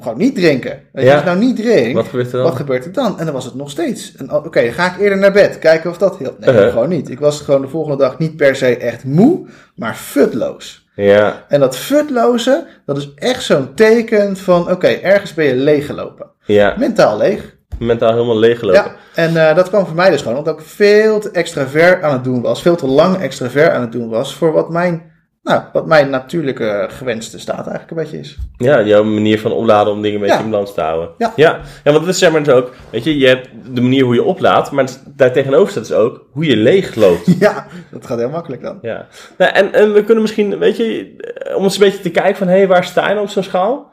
gewoon 0.00 0.18
niet 0.18 0.34
drinken. 0.34 0.80
Je, 0.92 1.00
Ja. 1.02 1.10
Als 1.12 1.20
ik 1.20 1.26
nou 1.26 1.38
niet 1.38 1.56
drink, 1.56 1.94
Wat 1.94 2.04
gebeurt 2.06 2.26
er 2.26 2.32
dan? 2.32 2.42
wat 2.42 2.56
gebeurt 2.56 2.84
er 2.84 2.92
dan? 2.92 3.18
En 3.18 3.24
dan 3.24 3.34
was 3.34 3.44
het 3.44 3.54
nog 3.54 3.70
steeds. 3.70 4.14
Oké, 4.28 4.62
dan 4.62 4.72
ga 4.72 4.94
ik 4.94 5.00
eerder 5.00 5.18
naar 5.18 5.32
bed. 5.32 5.58
Kijken 5.58 5.90
of 5.90 5.98
dat 5.98 6.18
heel... 6.18 6.36
Nee, 6.40 6.54
Uh-huh. 6.54 6.70
gewoon 6.72 6.88
niet. 6.88 7.10
Ik 7.10 7.20
was 7.20 7.40
gewoon 7.40 7.60
de 7.60 7.68
volgende 7.68 7.96
dag 7.98 8.18
niet 8.18 8.36
per 8.36 8.56
se 8.56 8.76
echt 8.76 9.04
moe, 9.04 9.46
maar 9.76 9.94
futloos. 9.94 10.88
Ja, 10.94 11.44
En 11.48 11.60
dat 11.60 11.76
futloze, 11.76 12.66
dat 12.86 12.96
is 12.96 13.12
echt 13.14 13.42
zo'n 13.42 13.74
teken 13.74 14.36
van... 14.36 14.70
Oké, 14.70 14.86
ergens 14.86 15.34
ben 15.34 15.44
je 15.44 15.54
leeggelopen. 15.56 16.26
ja. 16.44 16.74
Mentaal 16.78 17.16
leeg. 17.16 17.52
Mentaal 17.78 18.12
helemaal 18.12 18.38
leeggelopen. 18.38 18.82
Ja, 18.82 18.94
en 19.14 19.48
eh, 19.48 19.56
dat 19.56 19.68
kwam 19.68 19.86
voor 19.86 19.94
mij 19.96 20.10
dus 20.10 20.22
gewoon 20.22 20.38
omdat 20.38 20.58
ik 20.60 20.66
veel 20.66 21.20
te 21.20 21.30
extravert 21.30 22.02
aan 22.02 22.12
het 22.12 22.24
doen 22.24 22.42
was. 22.42 22.62
Veel 22.62 22.76
te 22.76 22.86
lang 22.86 23.16
extravert 23.20 23.72
aan 23.72 23.80
het 23.80 23.92
doen 23.92 24.08
was 24.08 24.34
voor 24.34 24.52
wat 24.52 24.70
mijn, 24.70 25.12
nou, 25.42 25.62
wat 25.72 25.86
mijn 25.86 26.10
natuurlijke 26.10 26.86
gewenste 26.90 27.38
staat 27.38 27.66
eigenlijk 27.66 27.90
een 27.90 27.96
beetje 27.96 28.18
is. 28.18 28.38
Ja, 28.56 28.82
jouw 28.82 29.04
manier 29.04 29.40
van 29.40 29.52
opladen 29.52 29.92
om 29.92 30.02
dingen 30.02 30.14
een 30.16 30.20
beetje 30.22 30.38
Ja. 30.38 30.44
in 30.44 30.50
balans 30.50 30.74
te 30.74 30.80
houden. 30.80 31.08
Ja. 31.18 31.32
ja. 31.36 31.60
Ja, 31.84 31.92
want 31.92 32.04
dat 32.04 32.14
is 32.14 32.18
zeg 32.18 32.32
maar 32.32 32.42
dus 32.42 32.54
ook, 32.54 32.72
weet 32.90 33.04
je, 33.04 33.18
je 33.18 33.26
hebt 33.26 33.48
de 33.72 33.80
manier 33.80 34.04
hoe 34.04 34.14
je 34.14 34.22
oplaadt, 34.22 34.70
maar 34.70 34.88
daar 35.16 35.32
tegenover 35.32 35.70
staat 35.70 35.88
dus 35.88 35.96
ook 35.96 36.24
hoe 36.32 36.44
je 36.46 36.56
leeg 36.56 36.94
loopt. 36.94 37.26
Ja, 37.40 37.66
dat 37.90 38.06
gaat 38.06 38.18
heel 38.18 38.28
makkelijk 38.30 38.62
dan. 38.62 38.78
ja. 38.82 39.06
Nou, 39.38 39.52
en, 39.52 39.72
en 39.72 39.92
we 39.92 40.04
kunnen 40.04 40.22
misschien, 40.22 40.58
weet 40.58 40.76
je, 40.76 41.16
om 41.56 41.62
eens 41.64 41.74
een 41.74 41.80
beetje 41.84 42.00
te 42.00 42.10
kijken 42.10 42.36
van, 42.36 42.48
hé, 42.48 42.56
hey, 42.56 42.66
waar 42.68 42.84
sta 42.84 43.02
je 43.08 43.14
nou 43.14 43.26
op 43.26 43.32
zo'n 43.32 43.42
schaal? 43.42 43.92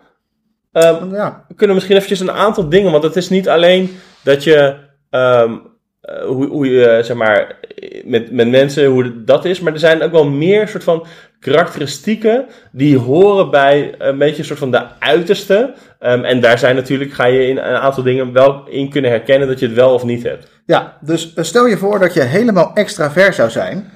Ehm, 0.72 1.14
Ja, 1.14 1.46
we 1.48 1.54
kunnen 1.56 1.76
misschien 1.76 1.96
eventjes 1.96 2.20
een 2.20 2.32
aantal 2.32 2.70
dingen, 2.70 2.92
want 2.92 3.04
het 3.04 3.16
is 3.16 3.30
niet 3.30 3.50
alleen 3.50 3.98
dat 4.24 4.44
je, 4.44 4.76
ehm, 5.10 5.54
eh, 6.02 6.26
hoe, 6.26 6.48
hoe 6.48 6.68
je, 6.70 6.88
eh, 6.88 7.04
zeg 7.04 7.18
maar, 7.18 7.56
met, 8.04 8.32
met 8.32 8.50
mensen, 8.50 8.86
hoe 8.86 9.24
dat 9.24 9.46
is, 9.46 9.60
maar 9.60 9.74
er 9.74 9.80
zijn 9.80 10.02
ook 10.02 10.12
wel 10.12 10.30
meer 10.30 10.68
soort 10.68 10.84
van 10.84 11.06
karakteristieken 11.40 12.46
die 12.72 12.98
horen 12.98 13.50
bij 13.50 13.96
een 13.98 14.18
beetje 14.18 14.38
een 14.40 14.46
soort 14.46 14.60
van 14.60 14.72
de 14.72 14.84
uiterste. 15.00 15.74
Ehm, 16.00 16.24
en 16.24 16.40
daar 16.40 16.58
zijn 16.60 16.76
natuurlijk, 16.76 17.14
ga 17.14 17.26
je 17.26 17.48
in 17.48 17.58
een 17.58 17.64
aantal 17.64 18.04
dingen 18.04 18.34
wel 18.34 18.68
in 18.68 18.90
kunnen 18.90 19.12
herkennen 19.12 19.48
dat 19.48 19.60
je 19.60 19.66
het 19.66 19.76
wel 19.76 19.94
of 19.94 20.04
niet 20.04 20.24
hebt. 20.24 20.48
ja 20.66 20.98
dus 21.02 21.34
eh, 21.34 21.44
stel 21.44 21.66
je 21.66 21.78
voor 21.78 22.00
dat 22.00 22.14
je 22.14 22.22
helemaal 22.22 22.72
extravert 22.74 23.36
zou 23.36 23.50
zijn. 23.50 23.92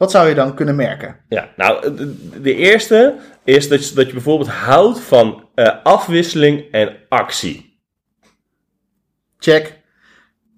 Wat 0.00 0.10
zou 0.10 0.28
je 0.28 0.34
dan 0.34 0.54
kunnen 0.54 0.76
merken? 0.76 1.16
Ja, 1.28 1.48
nou, 1.56 1.94
de, 1.94 2.40
de 2.42 2.54
eerste 2.54 3.14
is 3.44 3.68
dat 3.68 3.88
je, 3.88 3.94
dat 3.94 4.06
je 4.06 4.12
bijvoorbeeld 4.12 4.48
houdt 4.48 5.00
van 5.00 5.44
eh, 5.54 5.74
afwisseling 5.82 6.64
en 6.70 6.96
actie. 7.08 7.78
Check. 9.38 9.78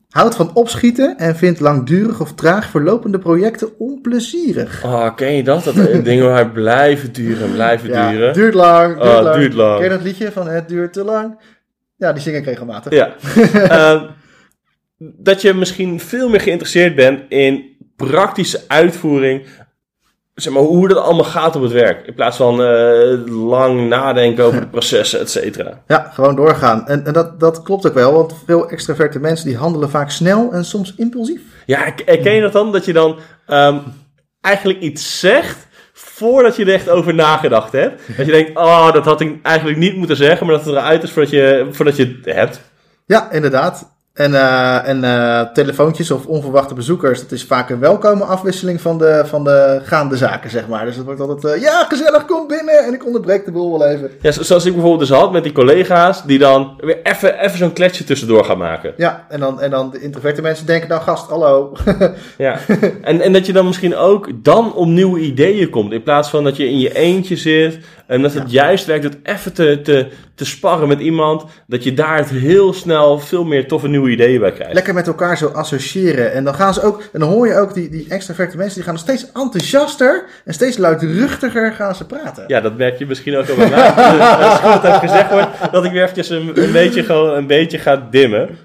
Houdt 0.09 0.35
van 0.35 0.55
opschieten 0.55 1.17
en 1.19 1.37
vindt 1.37 1.61
langdurig 1.61 2.21
of 2.21 2.35
traag 2.35 2.71
verlopende 2.71 3.19
projecten 3.19 3.79
onplezierig. 3.79 4.85
Oh, 4.85 5.15
ken 5.17 5.33
je 5.33 5.43
dat? 5.43 5.65
Dat 5.65 5.77
eh, 5.77 6.05
dingen 6.05 6.25
maar 6.25 6.51
blijven 6.51 7.13
duren 7.13 7.47
en 7.47 7.53
blijven 7.53 7.89
Ja, 7.89 8.11
duren. 8.11 8.33
duurt 8.33 8.55
lang, 8.55 8.95
duurt 8.95 9.17
Oh, 9.17 9.23
lang. 9.23 9.37
duurt 9.37 9.55
lang. 9.55 9.75
Ken 9.75 9.85
je 9.85 9.91
dat 9.97 10.03
liedje 10.03 10.33
van 10.33 10.49
het 10.49 10.69
duurt 10.69 10.93
te 10.93 11.05
lang? 11.05 11.41
Ja, 11.97 12.13
die 12.13 12.23
zing 12.23 12.37
ik 12.37 12.45
regelmatig. 12.45 12.93
Ja. 12.93 13.15
Ehm, 13.69 14.07
dat 14.99 15.43
je 15.43 15.55
misschien 15.55 16.01
veel 16.01 16.29
meer 16.29 16.41
geïnteresseerd 16.41 16.95
bent 16.95 17.21
in 17.29 17.72
praktische 18.07 18.61
uitvoering 18.67 19.47
zeg 20.35 20.53
maar, 20.53 20.63
hoe 20.63 20.89
dat 20.89 20.97
allemaal 20.99 21.25
gaat 21.25 21.57
op 21.57 21.63
het 21.63 21.73
werk. 21.73 22.07
In 22.07 22.15
plaats 22.15 22.37
van 22.37 22.63
eh, 22.63 23.27
lang 23.27 23.89
nadenken 23.89 24.45
over 24.45 24.61
de 24.61 24.67
processen, 24.67 25.21
et 25.21 25.31
cetera. 25.31 25.83
Ja, 25.87 26.11
gewoon 26.13 26.37
doorgaan. 26.37 26.87
En, 26.87 27.07
en 27.07 27.13
dat, 27.13 27.41
dat 27.41 27.63
klopt 27.63 27.87
ook 27.87 27.95
wel, 27.95 28.13
want 28.13 28.35
veel 28.47 28.69
extraverte 28.69 29.19
mensen 29.19 29.47
die 29.47 29.57
handelen 29.57 29.91
vaak 29.91 30.11
snel 30.11 30.53
en 30.53 30.65
soms 30.65 30.95
impulsief. 30.97 31.41
Ja, 31.67 31.95
herken 32.05 32.35
je 32.35 32.41
dat 32.41 32.53
dan? 32.53 32.73
Dat 32.73 32.85
je 32.85 32.93
dan 32.93 33.19
ehm, 33.47 33.79
eigenlijk 34.41 34.81
iets 34.81 35.21
zegt 35.21 35.67
voordat 35.93 36.57
je 36.57 36.65
er 36.65 36.73
echt 36.73 36.89
over 36.89 37.15
nagedacht 37.15 37.73
hebt. 37.73 38.17
Dat 38.17 38.27
je 38.27 38.33
denkt, 38.33 38.57
oh, 38.57 38.93
dat 38.93 39.05
had 39.05 39.21
ik 39.21 39.39
eigenlijk 39.43 39.79
niet 39.79 39.97
moeten 39.97 40.17
zeggen, 40.17 40.47
maar 40.47 40.57
dat 40.57 40.65
het 40.65 40.75
eruit 40.75 41.03
is 41.03 41.11
voordat 41.11 41.31
je, 41.31 41.69
voordat 41.71 41.97
je 41.97 42.19
het 42.23 42.35
hebt. 42.35 42.61
Ja, 43.07 43.31
inderdaad. 43.31 43.91
En, 44.13 44.35
eh, 44.35 44.89
en 44.89 45.05
eh, 45.05 45.41
telefoontjes 45.53 46.11
of 46.11 46.27
onverwachte 46.27 46.75
bezoekers, 46.75 47.21
dat 47.21 47.33
is 47.33 47.45
vaak 47.45 47.71
een 47.71 47.79
welkome 47.79 48.25
afwisseling 48.25 48.81
van 48.81 48.99
de, 48.99 49.23
van 49.27 49.45
de 49.45 49.81
gaande 49.85 50.17
zaken, 50.17 50.51
zeg 50.51 50.69
maar. 50.69 50.85
Dus 50.85 50.97
het 50.97 51.05
wordt 51.05 51.21
altijd, 51.21 51.55
eh, 51.55 51.63
ja, 51.63 51.85
gezellig, 51.89 52.25
kom 52.25 52.47
binnen 52.47 52.85
en 52.87 52.95
ik 52.95 53.07
onderbreek 53.07 53.45
de 53.45 53.53
boel 53.53 53.79
wel 53.79 53.89
even. 53.89 54.11
Ja, 54.21 54.31
zo- 54.31 54.43
zoals 54.43 54.65
ik 54.65 54.73
bijvoorbeeld 54.73 55.09
dus 55.09 55.19
had 55.19 55.33
met 55.33 55.43
die 55.43 55.53
collega's, 55.53 56.25
die 56.25 56.39
dan 56.39 56.75
weer 56.81 56.99
even, 57.03 57.39
even 57.39 57.59
zo'n 57.59 57.73
kletsje 57.73 58.05
tussendoor 58.05 58.45
gaan 58.45 58.59
maken. 58.59 58.95
Ja, 58.97 59.27
en 59.29 59.41
dan, 59.41 59.61
en 59.61 59.71
dan 59.71 59.91
de 59.91 60.01
introverte 60.01 60.43
mensen 60.43 60.67
denken 60.67 60.89
dan, 60.89 61.01
gast, 61.03 61.29
hallo. 61.29 61.73
Ja. 62.39 62.59
En, 63.03 63.21
en 63.21 63.33
dat 63.33 63.47
je 63.47 63.53
dan 63.53 63.67
misschien 63.67 63.97
ook 63.97 64.29
dan 64.35 64.75
op 64.75 64.87
nieuwe 64.87 65.21
ideeën 65.21 65.71
komt. 65.71 65.93
In 65.93 66.03
plaats 66.03 66.29
van 66.29 66.45
dat 66.45 66.57
je 66.57 66.69
in 66.69 66.79
je 66.79 66.95
eentje 66.95 67.37
zit. 67.37 67.79
En 68.13 68.23
dat 68.23 68.35
het 68.35 68.51
juist 68.51 68.87
werkt 68.87 69.03
dat 69.03 69.17
even 69.23 69.53
te, 69.53 69.81
te, 69.83 70.09
te 70.35 70.45
sparren 70.45 70.89
met 70.89 71.01
iemand. 71.01 71.45
Dat 71.67 71.85
je 71.85 71.95
daar 71.95 72.17
het 72.17 72.31
heel 72.31 72.73
snel 72.73 73.19
veel 73.19 73.45
meer 73.45 73.69
toffe 73.69 73.89
nieuwe 73.89 74.11
ideeën 74.11 74.41
bij 74.41 74.53
krijgt. 74.53 74.75
Lekker 74.75 74.95
met 74.95 75.07
elkaar 75.07 75.37
zo 75.39 75.47
associëren. 75.47 76.33
En 76.33 76.45
dan 76.45 76.55
gaan 76.55 76.75
ze 76.75 76.83
ook, 76.83 77.03
en 77.13 77.21
dan 77.21 77.29
hoor 77.29 77.47
je 77.47 77.55
ook 77.55 77.75
die, 77.75 77.89
die 77.89 78.07
extraverte 78.09 78.57
mensen, 78.57 78.75
die 78.75 78.85
gaan 78.85 78.99
steeds 78.99 79.33
enthousiaster 79.33 80.25
en 80.45 80.55
steeds 80.55 80.77
luidruchtiger 80.77 81.73
gaan 81.73 81.95
ze 81.95 82.07
praten. 82.07 82.45
Ja, 82.47 82.61
dat 82.61 82.77
merk 82.77 82.99
je 82.99 83.07
misschien 83.07 83.37
ook 83.37 83.49
al 83.49 83.57
bij 83.57 83.71
mij. 83.71 83.89
Als 83.93 84.61
het 84.61 84.83
heb 84.83 85.01
gezegd 85.01 85.31
wordt, 85.31 85.73
dat 85.73 85.85
ik 85.85 85.93
weer 85.93 86.03
eventjes 86.03 86.29
een, 86.29 86.63
een 86.63 86.73
beetje 86.73 87.03
gewoon 87.03 87.37
een 87.37 87.47
beetje 87.47 87.79
ga 87.79 88.09
dimmen. 88.11 88.59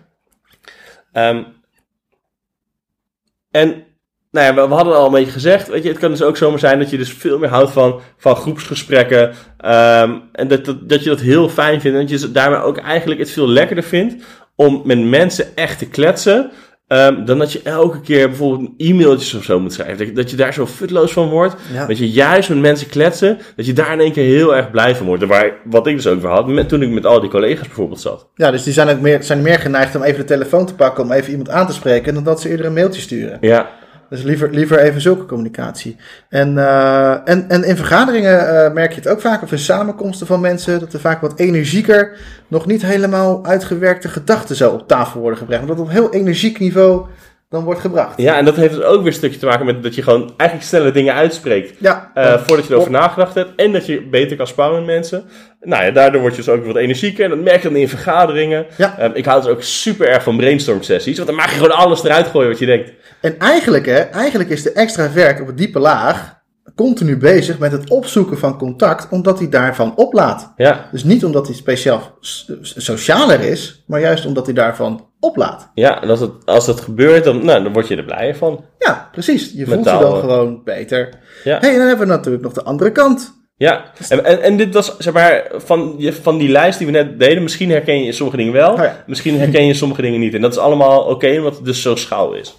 Ehm, 1.11 1.43
en 3.51 3.83
nou 4.37 4.55
ja, 4.55 4.61
we, 4.61 4.67
we 4.67 4.73
hadden 4.73 4.95
al 4.95 5.05
een 5.05 5.11
beetje 5.11 5.31
gezegd, 5.31 5.67
weet 5.67 5.83
je, 5.83 5.89
het 5.89 5.97
kan 5.97 6.11
dus 6.11 6.21
ook 6.21 6.37
zomaar 6.37 6.59
zijn 6.59 6.79
dat 6.79 6.89
je 6.89 6.97
dus 6.97 7.13
veel 7.13 7.39
meer 7.39 7.49
houdt 7.49 7.71
van, 7.71 7.99
van 8.17 8.35
groepsgesprekken. 8.35 9.33
ehm, 9.57 10.11
en 10.31 10.47
dat, 10.47 10.65
dat, 10.65 10.89
dat 10.89 11.03
je 11.03 11.09
dat 11.09 11.19
heel 11.21 11.49
fijn 11.49 11.81
vindt. 11.81 11.97
En 11.97 12.07
dat 12.07 12.21
je 12.21 12.31
daarmee 12.31 12.61
ook 12.61 12.77
eigenlijk 12.77 13.19
het 13.19 13.31
veel 13.31 13.47
lekkerder 13.47 13.83
vindt 13.83 14.23
om 14.55 14.81
met 14.85 14.99
mensen 14.99 15.45
echt 15.55 15.79
te 15.79 15.85
kletsen. 15.87 16.51
ehm, 16.87 17.25
dan 17.25 17.37
dat 17.39 17.51
je 17.51 17.61
elke 17.63 18.01
keer 18.01 18.27
bijvoorbeeld 18.27 18.69
e-mailtjes 18.77 19.33
of 19.33 19.43
zo 19.43 19.59
moet 19.59 19.73
schrijven. 19.73 19.97
Dat 19.97 20.07
je, 20.07 20.13
dat 20.13 20.29
je 20.29 20.35
daar 20.35 20.53
zo 20.53 20.65
futloos 20.65 21.11
van 21.11 21.29
wordt. 21.29 21.55
Ja. 21.73 21.85
Dat 21.85 21.97
je 21.97 22.09
juist 22.09 22.49
met 22.49 22.57
mensen 22.57 22.87
kletsen, 22.89 23.37
dat 23.55 23.65
je 23.65 23.73
daar 23.73 23.93
in 23.93 23.99
één 23.99 24.11
keer 24.11 24.23
heel 24.37 24.55
erg 24.55 24.71
blij 24.71 24.95
van 24.95 25.05
wordt. 25.05 25.23
Waar, 25.25 25.51
wat 25.63 25.87
ik 25.87 25.95
dus 25.95 26.07
ook 26.07 26.21
weer 26.21 26.31
had, 26.31 26.47
met, 26.47 26.69
toen 26.69 26.81
ik 26.81 26.89
met 26.89 27.05
al 27.05 27.19
die 27.19 27.29
collega's 27.29 27.67
bijvoorbeeld 27.67 27.99
zat. 27.99 28.29
Ja, 28.35 28.51
dus 28.51 28.63
die 28.63 28.73
zijn 28.73 28.89
ook 28.89 28.99
meer, 28.99 29.23
zijn 29.23 29.41
meer 29.41 29.59
geneigd 29.59 29.95
om 29.95 30.03
even 30.03 30.19
de 30.19 30.25
telefoon 30.25 30.65
te 30.65 30.75
pakken 30.75 31.03
om 31.03 31.11
even 31.11 31.29
iemand 31.31 31.49
aan 31.49 31.67
te 31.67 31.73
spreken, 31.73 32.13
dan 32.13 32.23
dat 32.23 32.41
ze 32.41 32.49
eerder 32.49 32.65
een 32.65 32.73
mailtje 32.73 33.01
sturen. 33.01 33.37
Ja, 33.41 33.69
Dus 34.09 34.23
liever, 34.23 34.49
liever 34.49 34.79
even 34.79 35.01
zulke 35.01 35.25
communicatie. 35.25 35.95
En, 36.29 36.57
eh, 36.57 37.29
en, 37.29 37.49
en 37.49 37.63
in 37.63 37.75
vergaderingen 37.75 38.65
eh, 38.65 38.73
merk 38.73 38.89
je 38.91 38.99
het 38.99 39.07
ook 39.07 39.21
vaak, 39.21 39.41
of 39.41 39.51
in 39.51 39.59
samenkomsten 39.59 40.27
van 40.27 40.39
mensen, 40.39 40.79
dat 40.79 40.93
er 40.93 40.99
vaak 40.99 41.21
wat 41.21 41.39
energieker, 41.39 42.17
nog 42.47 42.65
niet 42.65 42.81
helemaal 42.81 43.45
uitgewerkte 43.45 44.09
gedachten 44.09 44.55
zo 44.55 44.71
op 44.71 44.87
tafel 44.87 45.21
worden 45.21 45.39
gebracht. 45.39 45.61
Maar 45.61 45.75
dat 45.75 45.85
op 45.85 45.91
heel 45.91 46.13
energiek 46.13 46.59
niveau 46.59 47.05
dan 47.49 47.63
wordt 47.63 47.79
gebracht. 47.79 48.21
ja, 48.21 48.37
en 48.37 48.45
dat 48.45 48.55
heeft 48.55 48.73
dus 48.73 48.83
ook 48.83 48.97
weer 48.97 49.07
een 49.07 49.13
stukje 49.13 49.39
te 49.39 49.45
maken 49.45 49.65
met 49.65 49.83
dat 49.83 49.95
je 49.95 50.03
gewoon 50.03 50.33
eigenlijk 50.37 50.69
snelle 50.69 50.91
dingen 50.91 51.13
uitspreekt. 51.13 51.73
Ja, 51.79 52.11
eh, 52.13 52.39
voordat 52.39 52.67
je 52.67 52.73
erover 52.73 52.91
nagedacht 52.91 53.35
hebt. 53.35 53.55
En 53.55 53.71
dat 53.71 53.85
je 53.85 54.01
beter 54.01 54.37
kan 54.37 54.47
sparren 54.47 54.75
met 54.77 54.85
mensen. 54.85 55.23
Nou 55.61 55.83
ja, 55.83 55.91
daardoor 55.91 56.21
word 56.21 56.35
je 56.35 56.43
dus 56.43 56.53
ook 56.53 56.65
wat 56.65 56.75
energieker. 56.75 57.23
En 57.23 57.29
dat 57.29 57.39
merk 57.39 57.61
je 57.61 57.69
dan 57.69 57.77
in 57.77 57.89
vergaderingen. 57.89 58.65
Ja. 58.77 58.99
Ehm, 58.99 59.11
ik 59.13 59.25
hou 59.25 59.41
dus 59.41 59.51
ook 59.51 59.61
super 59.61 60.07
erg 60.07 60.23
van 60.23 60.37
brainstorm 60.37 60.81
sessies. 60.81 61.15
Want 61.15 61.27
dan 61.27 61.37
mag 61.37 61.49
je 61.49 61.55
gewoon 61.55 61.77
alles 61.77 62.03
eruit 62.03 62.27
gooien 62.27 62.49
wat 62.49 62.59
je 62.59 62.65
denkt. 62.65 62.91
En 63.21 63.39
eigenlijk, 63.39 63.85
hè, 63.85 63.99
eigenlijk 63.99 64.49
is 64.49 64.63
de 64.63 64.71
extravert 64.71 65.41
op 65.41 65.47
het 65.47 65.57
diepe 65.57 65.79
laag 65.79 66.35
continu 66.75 67.17
bezig 67.17 67.59
met 67.59 67.71
het 67.71 67.89
opzoeken 67.89 68.37
van 68.37 68.57
contact, 68.57 69.07
omdat 69.09 69.39
hij 69.39 69.49
daarvan 69.49 69.95
oplaat. 69.95 70.53
Ja, 70.55 70.89
Dus 70.91 71.03
niet 71.03 71.25
omdat 71.25 71.47
hij 71.47 71.55
speciaal 71.55 72.17
socialer 72.61 73.39
is, 73.39 73.83
maar 73.87 73.99
juist 73.99 74.25
omdat 74.25 74.45
hij 74.45 74.55
daarvan 74.55 75.06
oplaat. 75.19 75.71
ja 75.73 76.01
en 76.01 76.09
als, 76.09 76.19
het, 76.19 76.31
als 76.45 76.65
dat 76.65 76.81
gebeurt, 76.81 77.23
dan, 77.23 77.45
nou, 77.45 77.63
dan 77.63 77.73
word 77.73 77.87
je 77.87 77.95
er 77.95 78.03
blij 78.03 78.35
van. 78.35 78.63
Ja, 78.79 79.09
precies. 79.11 79.51
Je 79.55 79.65
voelt 79.65 79.85
je 79.85 79.91
dan 79.91 80.13
eh. 80.13 80.19
gewoon 80.19 80.61
beter. 80.63 81.09
Ja. 81.43 81.57
hey, 81.59 81.71
en 81.71 81.77
dan 81.77 81.87
hebben 81.87 82.07
we 82.07 82.13
natuurlijk 82.13 82.43
nog 82.43 82.53
de 82.53 82.63
andere 82.63 82.91
kant. 82.91 83.35
Ja, 83.55 83.83
en, 84.09 84.25
en, 84.25 84.41
en 84.41 84.57
dit 84.57 84.73
was, 84.73 84.97
zeg 84.97 85.13
maar, 85.13 85.47
van, 85.55 85.95
je- 85.97 86.13
van 86.13 86.37
die 86.37 86.49
lijst 86.49 86.77
die 86.77 86.87
we 86.87 86.93
net 86.93 87.19
deden, 87.19 87.43
misschien 87.43 87.69
herken 87.69 88.03
je 88.03 88.11
sommige 88.11 88.37
dingen 88.37 88.53
wel, 88.53 88.71
Oh 88.71 88.77
ja. 88.77 89.03
misschien 89.07 89.39
herken 89.39 89.65
je 89.65 89.73
sommige 89.73 90.01
dingen 90.01 90.19
niet. 90.19 90.33
En 90.33 90.41
dat 90.41 90.51
is 90.51 90.57
allemaal 90.57 91.01
oké, 91.01 91.37
omdat 91.37 91.55
het 91.55 91.65
dus 91.65 91.81
zo 91.81 91.95
schouw 91.95 92.31
is. 92.33 92.55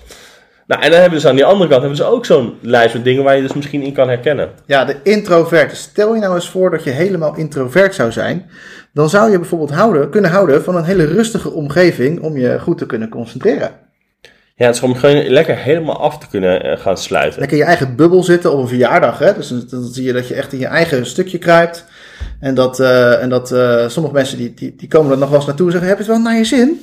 Nou, 0.68 0.82
en 0.82 0.90
dan 0.90 1.00
hebben 1.00 1.18
we 1.18 1.22
dus 1.22 1.30
aan 1.30 1.36
die 1.36 1.44
andere 1.44 1.68
kant 1.68 1.80
hebben 1.80 1.98
ze 1.98 2.04
ook 2.04 2.26
zo'n 2.26 2.54
lijst 2.60 2.94
met 2.94 3.04
dingen 3.04 3.24
waar 3.24 3.36
je 3.36 3.42
dus 3.42 3.52
misschien 3.52 3.82
in 3.82 3.92
kan 3.92 4.08
herkennen. 4.08 4.50
Ja, 4.66 4.84
de 4.84 4.96
introvert. 5.02 5.76
Stel 5.76 6.14
je 6.14 6.20
nou 6.20 6.34
eens 6.34 6.48
voor 6.48 6.70
dat 6.70 6.84
je 6.84 6.90
helemaal 6.90 7.36
introvert 7.36 7.94
zou 7.94 8.12
zijn. 8.12 8.50
Dan 8.92 9.08
zou 9.08 9.30
je 9.30 9.38
bijvoorbeeld 9.38 9.70
houden, 9.70 10.10
kunnen 10.10 10.30
houden 10.30 10.64
van 10.64 10.76
een 10.76 10.84
hele 10.84 11.04
rustige 11.04 11.50
omgeving 11.50 12.20
om 12.20 12.36
je 12.36 12.60
goed 12.60 12.78
te 12.78 12.86
kunnen 12.86 13.08
concentreren. 13.08 13.70
Ja, 14.54 14.66
het 14.66 14.74
is 14.74 14.80
gewoon 14.80 14.96
gewoon 14.96 15.26
lekker 15.26 15.56
helemaal 15.56 16.00
af 16.00 16.18
te 16.18 16.28
kunnen 16.28 16.62
eh, 16.62 16.78
gaan 16.78 16.98
sluiten. 16.98 17.38
Lekker 17.38 17.58
in 17.58 17.62
je 17.62 17.68
eigen 17.68 17.96
bubbel 17.96 18.22
zitten 18.22 18.52
op 18.52 18.58
een 18.58 18.68
verjaardag. 18.68 19.18
Hè? 19.18 19.34
Dus 19.34 19.48
dan, 19.48 19.64
dan 19.70 19.84
zie 19.84 20.04
je 20.04 20.12
dat 20.12 20.28
je 20.28 20.34
echt 20.34 20.52
in 20.52 20.58
je 20.58 20.66
eigen 20.66 21.06
stukje 21.06 21.38
kruipt. 21.38 21.84
En 22.40 22.54
dat, 22.54 22.80
eh, 22.80 23.22
en 23.22 23.28
dat 23.28 23.52
eh, 23.52 23.88
sommige 23.88 24.14
mensen 24.14 24.38
die, 24.38 24.54
die, 24.54 24.74
die 24.76 24.88
komen 24.88 25.12
er 25.12 25.18
nog 25.18 25.28
wel 25.28 25.38
eens 25.38 25.46
naartoe 25.46 25.66
en 25.66 25.72
zeggen: 25.72 25.90
Heb 25.90 25.98
je 25.98 26.04
het 26.04 26.12
wel 26.12 26.22
naar 26.22 26.36
je 26.36 26.44
zin? 26.44 26.80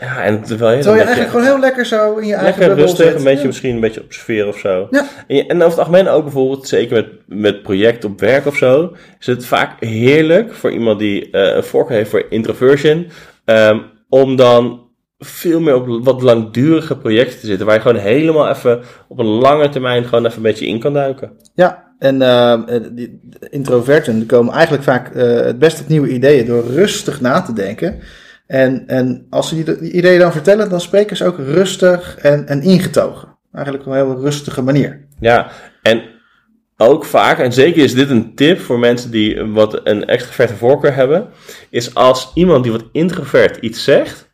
Ja, 0.00 0.22
en 0.24 0.42
terwijl 0.42 0.76
je, 0.76 0.82
Terwijl 0.82 1.00
je 1.00 1.06
dan 1.06 1.14
eigenlijk 1.14 1.30
gewoon 1.30 1.44
heel 1.44 1.58
lekker 1.58 1.86
zo 1.86 2.16
in 2.16 2.26
je 2.26 2.34
eigen 2.34 2.58
lekker 2.60 2.78
rustig, 2.78 3.06
zit. 3.06 3.16
een 3.16 3.24
beetje 3.24 3.40
Ja. 3.40 3.46
misschien 3.46 3.74
een 3.74 3.80
beetje 3.80 4.02
observeren 4.02 4.48
of 4.48 4.58
zo. 4.58 4.86
Ja. 4.90 5.06
En, 5.26 5.36
je- 5.36 5.46
en 5.46 5.56
over 5.56 5.68
het 5.68 5.78
algemeen 5.78 6.08
ook 6.08 6.22
bijvoorbeeld, 6.22 6.68
zeker 6.68 6.94
met, 6.96 7.06
met 7.26 7.62
projecten 7.62 8.10
op 8.10 8.20
werk 8.20 8.46
of 8.46 8.56
zo, 8.56 8.92
is 9.20 9.26
het 9.26 9.46
vaak 9.46 9.84
heerlijk 9.84 10.54
voor 10.54 10.70
iemand 10.72 10.98
die 10.98 11.30
eh, 11.30 11.56
een 11.56 11.64
voorkeur 11.64 11.96
heeft 11.96 12.10
voor 12.10 12.26
introversion, 12.28 13.06
ehm, 13.44 13.78
om 14.08 14.36
dan 14.36 14.82
veel 15.18 15.60
meer 15.60 15.74
op 15.74 16.04
wat 16.04 16.22
langdurige 16.22 16.96
projecten 16.96 17.40
te 17.40 17.46
zitten, 17.46 17.66
waar 17.66 17.74
je 17.74 17.80
gewoon 17.80 18.02
helemaal 18.02 18.48
even 18.48 18.80
op 19.08 19.18
een 19.18 19.26
lange 19.26 19.68
termijn 19.68 20.04
gewoon 20.04 20.24
even 20.24 20.36
een 20.36 20.42
beetje 20.42 20.66
in 20.66 20.80
kan 20.80 20.92
duiken. 20.92 21.32
Ja, 21.54 21.92
en 21.98 22.22
eh, 22.22 22.60
die 22.92 23.20
introverten 23.50 24.26
komen 24.26 24.52
eigenlijk 24.54 24.82
vaak 24.84 25.14
eh, 25.14 25.22
het 25.40 25.58
best 25.58 25.80
op 25.80 25.88
nieuwe 25.88 26.08
ideeën 26.08 26.46
door 26.46 26.64
rustig 26.66 27.20
na 27.20 27.42
te 27.42 27.52
denken. 27.52 28.00
En, 28.46 28.86
en 28.86 29.26
als 29.30 29.48
ze 29.48 29.64
die, 29.64 29.92
ideeën 29.92 30.18
dan 30.18 30.32
vertellen, 30.32 30.70
dan 30.70 30.80
spreken 30.80 31.16
ze 31.16 31.24
ook 31.24 31.38
rustig 31.38 32.18
en, 32.18 32.46
en 32.46 32.62
ingetogen. 32.62 33.38
Eigenlijk 33.52 33.86
op 33.86 33.92
een 33.92 33.98
heel 33.98 34.20
rustige 34.20 34.62
manier. 34.62 35.06
Ja, 35.20 35.50
en 35.82 36.02
ook 36.76 37.04
vaak, 37.04 37.38
en 37.38 37.52
zeker 37.52 37.82
is 37.82 37.94
dit 37.94 38.10
een 38.10 38.34
tip 38.34 38.60
voor 38.60 38.78
mensen 38.78 39.10
die 39.10 39.44
wat 39.44 39.80
een 39.84 40.06
extraverte 40.06 40.54
voorkeur 40.54 40.94
hebben, 40.94 41.28
is 41.70 41.94
als 41.94 42.30
iemand 42.34 42.62
die 42.62 42.72
wat 42.72 42.88
introvert 42.92 43.56
iets 43.56 43.84
zegt, 43.84 44.32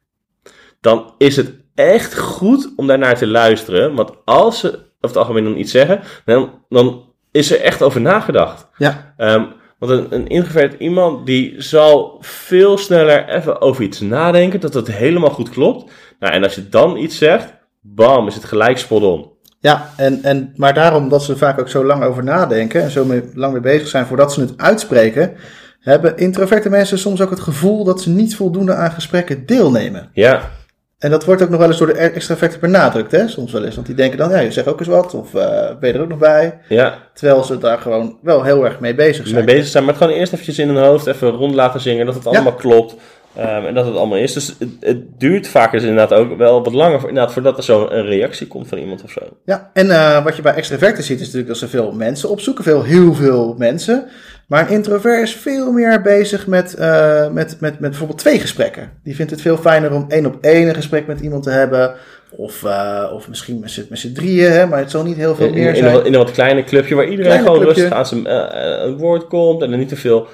dan 0.80 1.14
is 1.18 1.36
het 1.36 1.52
echt 1.74 2.18
goed 2.18 2.72
om 2.76 2.86
daarnaar 2.86 3.16
te 3.16 3.26
luisteren. 3.26 3.94
Want 3.94 4.12
als 4.24 4.60
ze 4.60 4.68
over 4.68 4.88
het 5.00 5.16
algemeen 5.16 5.44
dan 5.44 5.56
iets 5.56 5.72
zeggen, 5.72 6.00
dan, 6.24 6.64
dan 6.68 7.12
is 7.30 7.52
er 7.52 7.60
echt 7.60 7.82
over 7.82 8.00
nagedacht. 8.00 8.68
Ja, 8.76 9.14
Ehm, 9.16 9.44
want 9.80 9.92
een, 9.92 10.06
een 10.10 10.26
introvert 10.26 10.80
iemand 10.80 11.26
die 11.26 11.54
zal 11.62 12.18
veel 12.20 12.78
sneller 12.78 13.28
even 13.28 13.60
over 13.60 13.82
iets 13.84 14.00
nadenken, 14.00 14.60
dat 14.60 14.74
het 14.74 14.92
helemaal 14.92 15.30
goed 15.30 15.48
klopt. 15.48 15.92
Nou, 16.18 16.32
en 16.34 16.42
als 16.42 16.54
je 16.54 16.68
dan 16.68 16.96
iets 16.96 17.18
zegt, 17.18 17.54
bam, 17.80 18.26
is 18.26 18.34
het 18.34 18.44
gelijk 18.44 18.78
spot 18.78 19.02
on. 19.02 19.30
ja 19.60 19.90
en, 19.96 20.22
en, 20.22 20.52
maar 20.56 20.74
daarom 20.74 21.08
dat 21.08 21.24
ze 21.24 21.32
er 21.32 21.38
vaak 21.38 21.60
ook 21.60 21.68
zo 21.68 21.84
lang 21.84 22.04
over 22.04 22.24
nadenken 22.24 22.82
en 22.82 22.90
zo 22.90 23.04
mee, 23.04 23.22
lang 23.34 23.52
mee 23.52 23.62
bezig 23.62 23.88
zijn 23.88 24.06
voordat 24.06 24.32
ze 24.32 24.40
het 24.40 24.56
uitspreken, 24.56 25.32
hebben 25.80 26.16
introverte 26.16 26.70
mensen 26.70 26.98
soms 26.98 27.20
ook 27.20 27.30
het 27.30 27.40
gevoel 27.40 27.84
dat 27.84 28.00
ze 28.00 28.10
niet 28.10 28.36
voldoende 28.36 28.74
aan 28.74 28.90
gesprekken 28.90 29.46
deelnemen. 29.46 30.10
Ja, 30.12 30.50
En 31.00 31.10
dat 31.10 31.24
wordt 31.24 31.42
ook 31.42 31.48
nog 31.48 31.58
wel 31.58 31.68
eens 31.68 31.78
door 31.78 31.86
de 31.86 31.92
extraverten 31.92 32.60
benadrukt, 32.60 33.12
hè? 33.12 33.28
soms 33.28 33.52
wel 33.52 33.64
eens. 33.64 33.74
Want 33.74 33.86
die 33.86 33.96
denken 33.96 34.18
dan, 34.18 34.30
ja, 34.30 34.38
je 34.38 34.52
zegt 34.52 34.66
ook 34.68 34.78
eens 34.78 34.88
wat, 34.88 35.14
of 35.14 35.34
eh, 35.34 35.76
ben 35.80 35.88
je 35.88 35.94
er 35.94 36.00
ook 36.00 36.08
nog 36.08 36.18
bij? 36.18 36.58
ja. 36.68 36.98
Terwijl 37.14 37.44
ze 37.44 37.58
daar 37.58 37.78
gewoon 37.78 38.18
wel 38.22 38.42
heel 38.42 38.64
erg 38.64 38.80
mee 38.80 38.94
bezig 38.94 39.24
mee 39.24 39.32
zijn. 39.32 39.44
bezig 39.44 39.66
zijn. 39.66 39.84
Maar 39.84 39.94
het 39.94 40.02
gewoon 40.02 40.18
eerst 40.18 40.32
eventjes 40.32 40.58
in 40.58 40.68
hun 40.68 40.84
hoofd 40.84 41.06
even 41.06 41.30
rond 41.30 41.54
laten 41.54 41.80
zingen. 41.80 42.06
Dat 42.06 42.14
het 42.14 42.26
allemaal 42.26 42.54
klopt. 42.54 42.94
Ehm, 43.36 43.64
en 43.66 43.74
dat 43.74 43.86
het 43.86 43.94
allemaal 43.96 44.18
is. 44.18 44.32
Dus 44.32 44.54
het, 44.58 44.68
het 44.80 45.20
duurt 45.20 45.48
vaak 45.48 45.72
dus 45.72 45.82
inderdaad 45.82 46.12
ook 46.18 46.36
wel 46.36 46.62
wat 46.64 46.72
langer 46.72 46.98
inderdaad, 47.08 47.32
voordat 47.32 47.56
er 47.56 47.62
zo'n 47.62 47.96
een 47.96 48.04
reactie 48.06 48.46
komt 48.46 48.68
van 48.68 48.78
iemand 48.78 49.02
of 49.04 49.10
zo. 49.10 49.20
Ja, 49.44 49.70
en 49.72 49.90
eh, 49.90 50.24
wat 50.24 50.36
je 50.36 50.42
bij 50.42 50.54
extraverten 50.54 51.04
ziet 51.04 51.16
is 51.18 51.24
natuurlijk 51.24 51.48
dat 51.48 51.56
ze 51.56 51.68
veel 51.68 51.92
mensen 51.92 52.28
opzoeken, 52.30 52.64
veel, 52.64 52.82
heel 52.82 53.14
veel 53.14 53.54
mensen. 53.58 54.04
Maar 54.46 54.66
een 54.66 54.74
introvert 54.74 55.22
is 55.22 55.34
veel 55.34 55.72
meer 55.72 56.02
bezig 56.02 56.46
met, 56.46 56.74
eh, 56.74 57.28
met, 57.30 57.56
met, 57.60 57.80
met 57.80 57.90
bijvoorbeeld 57.90 58.18
twee 58.18 58.38
gesprekken. 58.40 58.90
Die 59.04 59.14
vindt 59.14 59.30
het 59.30 59.40
veel 59.40 59.56
fijner 59.56 59.92
om 59.92 60.04
één 60.08 60.26
op 60.26 60.36
één 60.40 60.68
een 60.68 60.74
gesprek 60.74 61.06
met 61.06 61.20
iemand 61.20 61.42
te 61.42 61.50
hebben. 61.50 61.94
Of, 62.36 62.64
eh, 62.64 63.10
of 63.14 63.28
misschien 63.28 63.60
met 63.60 63.98
z'n, 63.98 64.12
drieën, 64.12 64.50
hè, 64.50 64.66
maar 64.66 64.78
het 64.78 64.90
zal 64.90 65.02
niet 65.04 65.16
heel 65.16 65.34
veel 65.34 65.46
In, 65.46 65.54
meer 65.54 65.68
in, 65.68 65.74
zijn. 65.76 65.86
een, 65.88 65.92
wat- 65.92 66.06
in 66.06 66.12
een 66.12 66.18
wat 66.18 66.30
kleiner 66.30 66.64
clubje 66.64 66.94
waar 66.94 67.08
iedereen 67.08 67.38
gewoon 67.38 67.60
clubje. 67.60 67.74
rustig 67.80 67.98
aan 67.98 68.06
zijn 68.06 68.26
eh, 68.26 68.94
woord 68.98 69.26
komt 69.26 69.62
en 69.62 69.72
er 69.72 69.78
niet 69.78 69.88
te 69.88 69.96
veel 69.96 70.26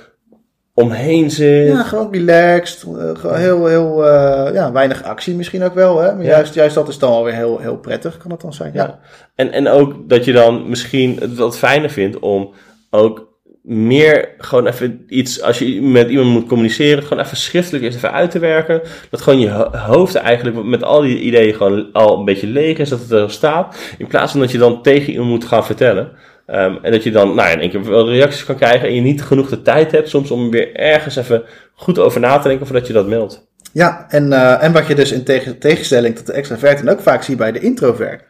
omheen 0.76 1.30
zit. 1.30 1.66
Ja, 1.68 1.82
gewoon 1.82 2.12
relaxed. 2.12 2.82
eh, 2.82 3.10
gewoon 3.14 3.36
heel, 3.36 3.66
heel 3.66 4.06
eh, 4.06 4.54
ja, 4.54 4.72
weinig 4.72 5.02
actie 5.02 5.34
misschien 5.34 5.62
ook 5.62 5.74
wel. 5.74 5.98
Hè? 6.00 6.14
Maar 6.14 6.24
Ja. 6.24 6.30
juist, 6.30 6.54
juist 6.54 6.74
dat 6.74 6.88
is 6.88 6.98
dan 6.98 7.10
alweer 7.12 7.34
heel, 7.34 7.58
heel 7.58 7.76
prettig, 7.76 8.16
kan 8.16 8.30
het 8.30 8.40
dan 8.40 8.52
zijn. 8.52 8.70
Ja. 8.74 8.82
Ja. 8.84 8.98
En, 9.34 9.52
en 9.52 9.68
ook 9.68 10.08
dat 10.08 10.24
je 10.24 10.32
dan 10.32 10.68
misschien 10.68 11.16
het 11.20 11.34
wat 11.36 11.58
fijner 11.58 11.90
vindt 11.90 12.18
om 12.18 12.50
ook 12.90 13.34
meer 13.62 14.28
gewoon 14.38 14.66
even 14.66 15.04
iets, 15.08 15.42
als 15.42 15.58
je 15.58 15.82
met 15.82 16.08
iemand 16.08 16.28
moet 16.28 16.46
communiceren, 16.46 17.02
gewoon 17.02 17.24
even 17.24 17.36
schriftelijk 17.36 17.84
eens 17.84 17.94
even 17.94 18.12
uit 18.12 18.30
te 18.30 18.38
werken. 18.38 18.80
Dat 19.10 19.20
gewoon 19.20 19.40
je 19.40 19.50
ho- 19.50 19.70
hoofd 19.76 20.14
eigenlijk 20.14 20.64
met 20.64 20.82
al 20.82 21.00
die 21.00 21.20
ideeën 21.20 21.54
gewoon 21.54 21.92
al 21.92 22.18
een 22.18 22.24
beetje 22.24 22.46
leeg 22.46 22.78
is, 22.78 22.88
dat 22.88 23.00
het 23.00 23.10
er 23.10 23.30
staat. 23.30 23.76
In 23.98 24.06
plaats 24.06 24.30
van 24.32 24.40
dat 24.40 24.50
je 24.52 24.58
dan 24.58 24.82
tegen 24.82 25.12
iemand 25.12 25.30
moet 25.30 25.44
gaan 25.44 25.64
vertellen. 25.66 26.10
Ehm, 26.46 26.76
en 26.82 26.92
dat 26.92 27.02
je 27.02 27.10
dan 27.10 27.34
nou, 27.34 27.48
ja, 27.48 27.54
in 27.54 27.60
één 27.60 27.70
keer 27.70 27.84
wel 27.84 28.08
reacties 28.08 28.44
kan 28.44 28.56
krijgen 28.56 28.88
en 28.88 28.94
je 28.94 29.00
niet 29.00 29.22
genoeg 29.22 29.48
de 29.48 29.62
tijd 29.62 29.92
hebt 29.92 30.08
soms 30.08 30.30
om 30.30 30.50
weer 30.50 30.74
ergens 30.74 31.16
even 31.16 31.44
goed 31.74 31.98
over 31.98 32.20
na 32.20 32.38
te 32.38 32.48
denken 32.48 32.66
voordat 32.66 32.86
je 32.86 32.92
dat 32.92 33.06
meldt. 33.06 33.46
Ja, 33.72 34.06
en, 34.08 34.32
eh, 34.32 34.62
en 34.62 34.72
wat 34.72 34.86
je 34.86 34.94
dus 34.94 35.12
in 35.12 35.24
tegen, 35.24 35.58
tegenstelling 35.58 36.16
tot 36.16 36.26
de 36.26 36.32
extravert 36.32 36.80
en 36.80 36.88
ook 36.88 37.00
vaak 37.00 37.22
ziet 37.22 37.36
bij 37.36 37.52
de 37.52 37.60
introvert, 37.60 38.22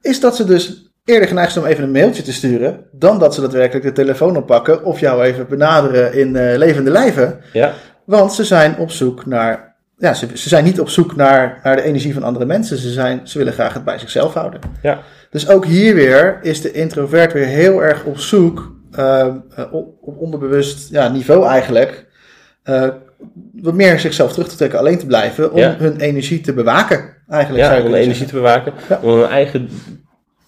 is 0.00 0.20
dat 0.20 0.36
ze 0.36 0.44
dus 0.44 0.90
eerder 1.04 1.28
geneigd 1.28 1.52
zijn 1.52 1.64
om 1.64 1.70
even 1.70 1.84
een 1.84 1.90
mailtje 1.90 2.22
te 2.22 2.32
sturen, 2.32 2.84
dan 2.92 3.18
dat 3.18 3.34
ze 3.34 3.40
daadwerkelijk 3.40 3.84
de 3.84 3.92
telefoon 3.92 4.36
oppakken 4.36 4.84
of 4.84 5.00
jou 5.00 5.22
even 5.22 5.48
benaderen 5.48 6.14
in 6.14 6.36
eh, 6.36 6.56
levende 6.56 6.90
lijven. 6.90 7.40
Ja, 7.52 7.72
Want 8.04 8.32
ze 8.32 8.44
zijn 8.44 8.76
op 8.78 8.90
zoek 8.90 9.26
naar, 9.26 9.67
ja, 9.98 10.14
ze, 10.14 10.26
ze 10.34 10.48
zijn 10.48 10.64
niet 10.64 10.80
op 10.80 10.88
zoek 10.88 11.16
naar, 11.16 11.60
naar 11.62 11.76
de 11.76 11.82
energie 11.82 12.14
van 12.14 12.22
andere 12.22 12.44
mensen, 12.44 12.78
ze, 12.78 12.90
zijn, 12.90 13.20
ze 13.24 13.38
willen 13.38 13.52
graag 13.52 13.74
het 13.74 13.84
bij 13.84 13.98
zichzelf 13.98 14.34
houden. 14.34 14.60
ja, 14.82 15.00
Dus 15.30 15.48
ook 15.48 15.66
hier 15.66 15.94
weer 15.94 16.38
is 16.42 16.60
de 16.60 16.72
introvert 16.72 17.32
weer 17.32 17.46
heel 17.46 17.82
erg 17.82 18.04
op 18.04 18.18
zoek, 18.18 18.76
ehm, 18.92 19.36
eh, 19.56 19.64
op, 19.72 19.94
op 20.00 20.18
onderbewust 20.20 20.90
ja, 20.90 21.08
niveau 21.08 21.46
eigenlijk, 21.46 22.06
eh, 22.62 22.88
wat 23.52 23.74
meer 23.74 24.00
zichzelf 24.00 24.32
terug 24.32 24.48
te 24.48 24.56
trekken, 24.56 24.78
alleen 24.78 24.98
te 24.98 25.06
blijven, 25.06 25.52
om 25.52 25.58
Ja. 25.58 25.74
hun 25.78 25.96
energie 26.00 26.40
te 26.40 26.52
bewaken. 26.52 27.16
Eigenlijk 27.28 27.64
ja 27.64 27.82
om 27.82 27.94
energie 27.94 28.26
te 28.26 28.34
bewaken. 28.34 28.72
Om 29.02 29.18
hun 29.18 29.28
eigen 29.28 29.68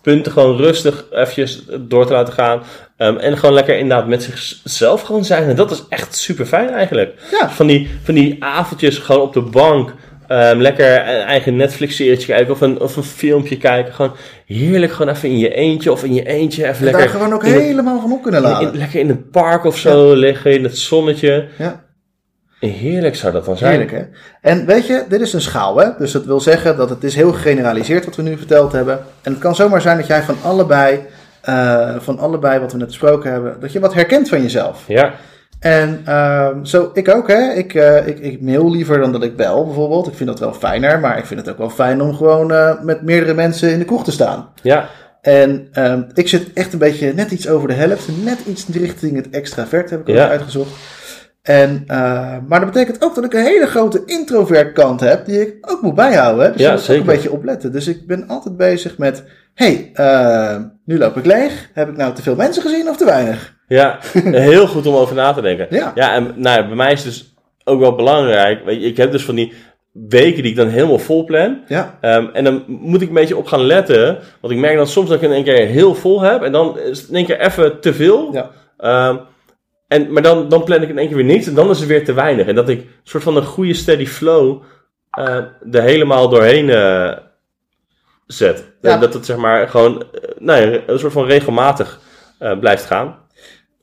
punten 0.03 0.33
gewoon 0.33 0.57
rustig 0.57 1.05
eventjes 1.13 1.63
door 1.81 2.07
te 2.07 2.13
laten 2.13 2.35
gaan. 2.35 2.63
Um, 2.99 3.17
en 3.17 3.39
gewoon 3.39 3.55
lekker 3.55 3.79
inderdaad 3.79 4.07
met 4.09 4.23
zichzelf 4.23 5.03
gewoon 5.03 5.25
zijn. 5.25 5.49
En 5.49 5.57
dat 5.57 5.71
is 5.71 5.85
echt 5.89 6.15
super 6.17 6.47
fijn 6.47 6.69
eigenlijk. 6.71 7.15
Ja. 7.41 7.51
Van, 7.51 7.67
die, 7.67 7.91
van 8.03 8.15
die 8.15 8.37
avondjes 8.45 8.99
gewoon 8.99 9.21
op 9.23 9.33
de 9.33 9.41
bank. 9.43 9.89
um, 10.29 10.61
lekker 10.61 10.93
een 10.95 11.21
eigen 11.27 11.57
Netflix-serietje 11.57 12.27
kijken 12.27 12.53
of 12.53 12.61
een, 12.61 12.81
of 12.81 12.97
een 12.97 13.03
filmpje 13.03 13.57
kijken. 13.57 13.95
Gewoon 13.95 14.13
heerlijk, 14.47 14.93
gewoon 14.93 15.15
even 15.15 15.29
in 15.29 15.39
je 15.39 15.55
eentje 15.55 15.93
of 15.93 16.05
in 16.05 16.15
je 16.15 16.27
eentje. 16.27 16.63
Even 16.63 16.75
zeggen. 16.75 16.85
lekker, 16.85 17.03
Daar 17.03 17.11
gewoon 17.21 17.33
ook 17.33 17.45
het- 17.45 17.63
helemaal 17.63 18.01
van 18.01 18.13
op 18.13 18.23
kunnen 18.23 18.61
in- 18.61 18.77
lekker 18.77 19.01
in 19.01 19.09
het 19.09 19.31
park 19.31 19.65
of 19.65 19.79
zo 19.79 20.13
liggen, 20.15 20.53
in 20.53 20.63
het 20.65 20.79
zonnetje. 20.79 21.49
Ja. 21.59 21.89
Heerlijk 22.61 23.17
zou 23.17 23.33
dat 23.33 23.45
dan 23.45 23.57
zijn. 23.57 23.71
Heerlijk, 23.71 23.91
hè? 23.91 24.03
En 24.51 24.67
weet 24.67 24.87
je, 24.87 25.05
dit 25.09 25.21
is 25.21 25.33
een 25.33 25.41
schaal, 25.41 25.77
hè? 25.77 25.89
Dus 25.99 26.13
dat 26.13 26.25
wil 26.25 26.41
zeggen 26.41 26.77
dat 26.77 26.91
het 26.91 27.05
is 27.05 27.15
heel 27.15 27.33
gegeneraliseerd 27.33 28.05
wat 28.05 28.17
we 28.17 28.23
nu 28.23 28.37
verteld 28.37 28.73
hebben. 28.73 28.99
En 29.23 29.33
het 29.33 29.41
kan 29.41 29.55
zomaar 29.55 29.81
zijn 29.81 29.97
dat 29.97 30.07
jij 30.07 30.23
van 30.23 30.37
allebei, 30.43 31.01
eh, 31.41 31.95
van 31.99 32.19
allebei 32.19 32.61
wat 32.61 32.73
we 32.73 32.79
net 32.79 32.87
besproken 32.87 33.33
hebben, 33.33 33.57
dat 33.61 33.73
je 33.73 33.81
wat 33.81 33.95
herkent 33.95 34.29
van 34.29 34.43
jezelf. 34.43 34.85
Ja, 34.87 35.13
En 35.61 36.01
ehm, 36.05 36.65
zo, 36.65 36.91
ik 36.95 37.09
ook, 37.15 37.29
hè? 37.29 37.53
Ik, 37.53 37.75
eh, 37.75 38.07
ik, 38.07 38.19
ik 38.19 38.41
mail 38.41 38.71
liever 38.71 38.99
dan 39.01 39.13
dat 39.13 39.23
ik 39.23 39.37
bel, 39.37 39.65
bijvoorbeeld. 39.65 40.07
Ik 40.07 40.15
vind 40.15 40.29
dat 40.29 40.39
wel 40.39 40.53
fijner, 40.53 41.01
maar 41.01 41.19
ik 41.19 41.25
vind 41.27 41.41
het 41.41 41.49
ook 41.51 41.59
wel 41.59 41.71
fijn 41.71 42.03
om 42.03 42.15
gewoon 42.15 42.53
eh, 42.53 42.81
met 42.83 43.03
meerdere 43.03 43.35
mensen 43.35 43.71
in 43.71 43.79
de 43.79 43.85
kroeg 43.85 44.05
te 44.05 44.13
staan. 44.13 44.49
ja, 44.63 44.89
En 45.21 45.69
ehm, 45.73 46.03
ik 46.15 46.29
zit 46.29 46.53
echt 46.53 46.73
een 46.73 46.79
beetje 46.79 47.13
net 47.15 47.31
iets 47.31 47.49
over 47.49 47.69
de 47.69 47.75
helft, 47.75 48.09
net 48.25 48.39
iets 48.47 48.67
richting 48.73 49.17
het 49.17 49.31
extravert, 49.31 49.91
heb 49.91 50.01
ik 50.01 50.09
ook 50.09 50.15
Ja. 50.15 50.29
uitgezocht. 50.29 50.71
En, 51.51 51.85
eh, 51.87 52.37
maar 52.49 52.61
dat 52.61 52.73
betekent 52.73 53.05
ook 53.05 53.15
dat 53.15 53.25
ik 53.25 53.33
een 53.35 53.45
hele 53.45 53.67
grote 53.67 54.03
introvert 54.07 54.73
kant 54.73 55.01
heb, 55.01 55.25
die 55.27 55.41
ik 55.41 55.55
ook 55.61 55.83
moet 55.83 55.95
bijhouden. 55.95 56.45
Hè? 56.45 56.53
Dus 56.53 56.61
Ja, 56.61 56.69
ik 56.71 56.77
ook 56.77 56.83
zeker. 56.85 57.01
een 57.01 57.07
beetje 57.15 57.31
opletten. 57.33 57.73
Dus 57.73 57.87
ik 57.89 58.07
ben 58.07 58.25
altijd 58.29 58.57
bezig 58.57 58.99
met, 58.99 59.25
hey, 59.55 59.91
eh, 59.95 60.57
nu 60.85 60.99
loop 60.99 61.17
ik 61.17 61.27
leeg. 61.27 61.69
Heb 61.75 61.89
ik 61.89 61.97
nou 61.97 62.15
te 62.15 62.23
veel 62.23 62.35
mensen 62.37 62.63
gezien 62.63 62.89
of 62.89 62.97
te 62.97 63.05
weinig? 63.05 63.55
Ja, 63.69 63.99
heel 64.51 64.67
goed 64.67 64.87
om 64.87 64.95
over 64.95 65.15
na 65.15 65.33
te 65.33 65.41
denken. 65.41 65.67
Ja. 65.71 65.93
Ja, 65.95 66.15
en 66.15 66.33
nou, 66.37 66.67
bij 66.67 66.77
mij 66.77 66.93
is 66.93 67.05
het 67.05 67.13
dus 67.13 67.35
ook 67.65 67.81
wel 67.81 67.95
belangrijk. 67.95 68.65
Weet 68.65 68.81
je, 68.83 68.87
ik 68.89 68.97
heb 68.97 69.13
dus 69.13 69.25
van 69.25 69.35
die 69.35 69.53
weken 69.93 70.43
die 70.43 70.51
ik 70.51 70.57
dan 70.57 70.69
helemaal 70.69 70.99
vol 70.99 71.25
plan. 71.25 71.59
Ja, 71.67 71.99
Ehm, 72.01 72.27
en 72.33 72.45
dan 72.45 72.65
moet 72.67 73.03
ik 73.03 73.09
een 73.09 73.15
beetje 73.15 73.37
op 73.37 73.47
gaan 73.47 73.63
letten. 73.67 74.19
Want 74.41 74.53
ik 74.55 74.59
merk 74.61 74.77
dan 74.77 74.87
soms 74.87 75.09
dat 75.09 75.17
ik 75.23 75.29
in 75.29 75.35
één 75.35 75.45
keer 75.45 75.67
heel 75.67 75.95
vol 75.95 76.21
heb. 76.21 76.43
En 76.43 76.53
dan 76.53 76.79
is 76.79 77.01
het 77.01 77.09
in 77.09 77.15
één 77.17 77.25
keer 77.27 77.41
even 77.41 77.81
te 77.81 77.95
veel. 77.95 78.29
ja. 78.33 78.51
Ehm, 78.79 79.17
en, 79.91 80.13
maar 80.13 80.23
dan, 80.23 80.49
dan 80.49 80.65
plan 80.65 80.83
ik 80.83 80.89
in 80.89 80.99
één 80.99 81.07
keer 81.07 81.17
weer 81.17 81.25
niks. 81.25 81.47
En 81.47 81.55
dan 81.55 81.71
is 81.71 81.79
het 81.79 81.89
weer 81.89 82.05
te 82.05 82.13
weinig. 82.13 82.47
En 82.47 82.55
dat 82.55 82.69
ik 82.69 82.79
een 82.79 82.91
soort 83.03 83.23
van 83.23 83.37
een 83.37 83.45
goede 83.45 83.75
steady 83.75 84.07
flow 84.07 84.63
eh, 85.11 85.37
er 85.73 85.83
helemaal 85.83 86.29
doorheen 86.29 86.71
eh, 86.71 87.17
zet. 88.27 88.73
Ja. 88.81 88.97
Dat 88.97 89.15
het 89.15 89.27
zeg 89.27 89.37
maar 89.37 89.69
gewoon 89.69 90.03
eh, 90.03 90.31
nou 90.39 90.61
ja, 90.61 90.81
een 90.87 90.99
soort 90.99 91.13
van 91.13 91.25
regelmatig 91.25 92.01
blijft 92.61 92.85
gaan. 92.85 93.19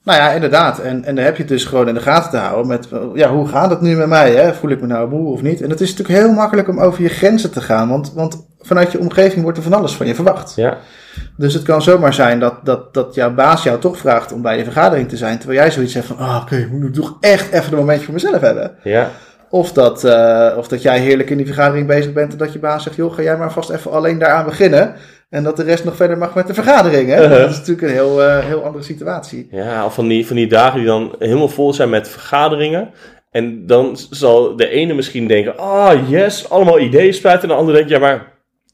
Nou 0.07 0.19
ja, 0.19 0.31
inderdaad. 0.31 0.79
En, 0.79 1.03
en 1.03 1.15
dan 1.15 1.25
heb 1.25 1.35
je 1.35 1.41
het 1.41 1.51
dus 1.51 1.65
gewoon 1.65 1.87
in 1.87 1.93
de 1.93 2.01
gaten 2.01 2.29
te 2.29 2.37
houden 2.37 2.67
met, 2.67 2.87
eh, 2.91 2.99
ja, 3.13 3.29
hoe 3.29 3.47
gaat 3.47 3.69
het 3.69 3.81
nu 3.81 3.95
met 3.95 4.07
mij? 4.07 4.35
Hè? 4.35 4.53
Voel 4.53 4.71
ik 4.71 4.81
me 4.81 4.87
nou 4.87 5.09
moe 5.09 5.31
of 5.33 5.41
niet? 5.41 5.61
En 5.61 5.69
het 5.69 5.81
is 5.81 5.95
natuurlijk 5.95 6.19
heel 6.19 6.33
makkelijk 6.33 6.67
om 6.67 6.79
over 6.79 7.01
je 7.01 7.09
grenzen 7.09 7.51
te 7.51 7.61
gaan, 7.61 7.89
want, 7.89 8.13
want 8.13 8.47
vanuit 8.59 8.91
je 8.91 8.99
omgeving 8.99 9.43
wordt 9.43 9.57
er 9.57 9.63
van 9.63 9.73
alles 9.73 9.95
van 9.95 10.07
je 10.07 10.15
verwacht. 10.15 10.55
Ja. 10.55 10.77
Dus 11.37 11.53
het 11.53 11.63
kan 11.63 11.81
zomaar 11.81 12.13
zijn 12.13 12.39
dat, 12.39 12.53
dat, 12.63 12.93
dat 12.93 13.15
jouw 13.15 13.33
baas 13.33 13.63
jou 13.63 13.79
toch 13.79 13.97
vraagt 13.97 14.31
om 14.31 14.41
bij 14.41 14.57
je 14.57 14.63
vergadering 14.63 15.09
te 15.09 15.17
zijn, 15.17 15.37
terwijl 15.37 15.59
jij 15.59 15.71
zoiets 15.71 15.93
hebt 15.93 16.05
van, 16.05 16.17
ah, 16.17 16.39
oké, 16.41 16.55
ik 16.55 16.71
moet 16.71 16.93
toch 16.93 17.17
echt 17.19 17.51
even 17.51 17.71
een 17.71 17.77
momentje 17.77 18.05
voor 18.05 18.13
mezelf 18.13 18.41
hebben. 18.41 18.71
Ja. 18.83 19.11
Of 19.49 19.71
dat, 19.71 20.03
eh, 20.03 20.57
of 20.57 20.67
dat 20.67 20.81
jij 20.81 20.99
heerlijk 20.99 21.29
in 21.29 21.37
die 21.37 21.45
vergadering 21.45 21.87
bezig 21.87 22.13
bent 22.13 22.31
en 22.31 22.37
dat 22.37 22.53
je 22.53 22.59
baas 22.59 22.83
zegt, 22.83 22.95
joh, 22.95 23.13
ga 23.13 23.21
jij 23.21 23.37
maar 23.37 23.51
vast 23.51 23.69
even 23.69 23.91
alleen 23.91 24.19
daaraan 24.19 24.45
beginnen. 24.45 24.93
En 25.29 25.43
dat 25.43 25.57
de 25.57 25.63
rest 25.63 25.83
nog 25.83 25.95
verder 25.95 26.17
mag 26.17 26.35
met 26.35 26.47
de 26.47 26.53
vergadering. 26.53 27.09
Hè? 27.09 27.23
Uh-huh. 27.23 27.39
Dat 27.41 27.49
is 27.49 27.57
natuurlijk 27.57 27.87
een 27.87 27.93
heel, 27.93 28.23
eh, 28.23 28.45
heel 28.45 28.63
andere 28.63 28.83
situatie. 28.83 29.47
Ja, 29.51 29.85
of 29.85 29.93
van 29.93 30.07
die, 30.07 30.27
van 30.27 30.35
die 30.35 30.47
dagen 30.47 30.77
die 30.77 30.87
dan 30.87 31.15
helemaal 31.19 31.49
vol 31.49 31.73
zijn 31.73 31.89
met 31.89 32.07
vergaderingen. 32.09 32.89
En 33.31 33.65
dan 33.65 33.97
zal 34.09 34.55
de 34.55 34.69
ene 34.69 34.93
misschien 34.93 35.27
denken, 35.27 35.57
ah 35.57 36.09
yes, 36.09 36.49
allemaal 36.49 36.79
ideeën 36.79 37.13
spuiten. 37.13 37.49
En 37.49 37.55
de 37.55 37.59
andere 37.61 37.77
denkt, 37.77 37.91
ja 37.91 37.99
maar, 37.99 38.33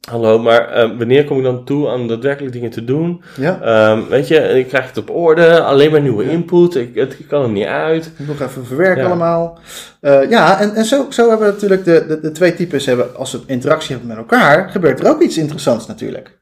hallo, 0.10 0.40
maar 0.40 0.70
eh, 0.70 0.90
wanneer 0.98 1.26
kom 1.26 1.38
ik 1.38 1.44
dan 1.44 1.66
toe 1.66 1.90
aan 1.90 2.08
daadwerkelijk 2.08 2.54
dingen 2.54 2.70
te 2.70 2.84
doen? 2.86 3.24
Ja, 3.40 3.60
Ehm, 3.62 4.02
weet 4.10 4.28
je, 4.28 4.36
ik 4.40 4.68
krijg 4.68 4.88
het 4.88 4.98
op 4.98 5.10
orde, 5.10 5.62
alleen 5.62 5.92
maar 5.92 6.02
nieuwe 6.02 6.30
input, 6.30 6.76
ik, 6.76 6.96
het, 6.96 7.20
ik 7.20 7.28
kan 7.28 7.42
er 7.44 7.50
niet 7.50 7.66
uit. 7.66 8.12
nog 8.18 8.42
even 8.42 8.66
verwerken 8.66 9.02
Ja. 9.04 9.08
allemaal. 9.10 9.60
Eh, 10.02 10.30
ja, 10.30 10.60
en, 10.62 10.74
en 10.74 10.86
zo, 10.86 11.06
zo 11.10 11.30
hebben 11.30 11.48
we 11.48 11.54
natuurlijk 11.54 11.86
de, 11.86 12.06
de, 12.08 12.20
de 12.20 12.32
twee 12.32 12.54
types. 12.54 12.86
Hebben, 12.86 13.16
als 13.16 13.32
we 13.32 13.40
interactie 13.46 13.90
hebben 13.92 14.08
met 14.08 14.18
elkaar, 14.18 14.70
gebeurt 14.70 15.00
er 15.00 15.10
ook 15.10 15.22
iets 15.22 15.38
interessants 15.38 15.88
natuurlijk. 15.88 16.42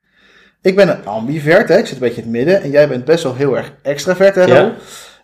Ik 0.62 0.76
ben 0.76 0.90
een 0.90 1.06
ambivert, 1.06 1.70
hè? 1.70 1.78
ik 1.78 1.86
zit 1.86 1.94
een 1.94 2.00
beetje 2.00 2.22
in 2.22 2.28
het 2.28 2.32
midden. 2.38 2.62
En 2.62 2.70
jij 2.70 2.88
bent 2.88 3.06
best 3.06 3.24
wel 3.24 3.36
heel 3.36 3.58
erg 3.58 3.74
extravert, 3.82 4.36
hè, 4.36 4.44
Ja. 4.44 4.72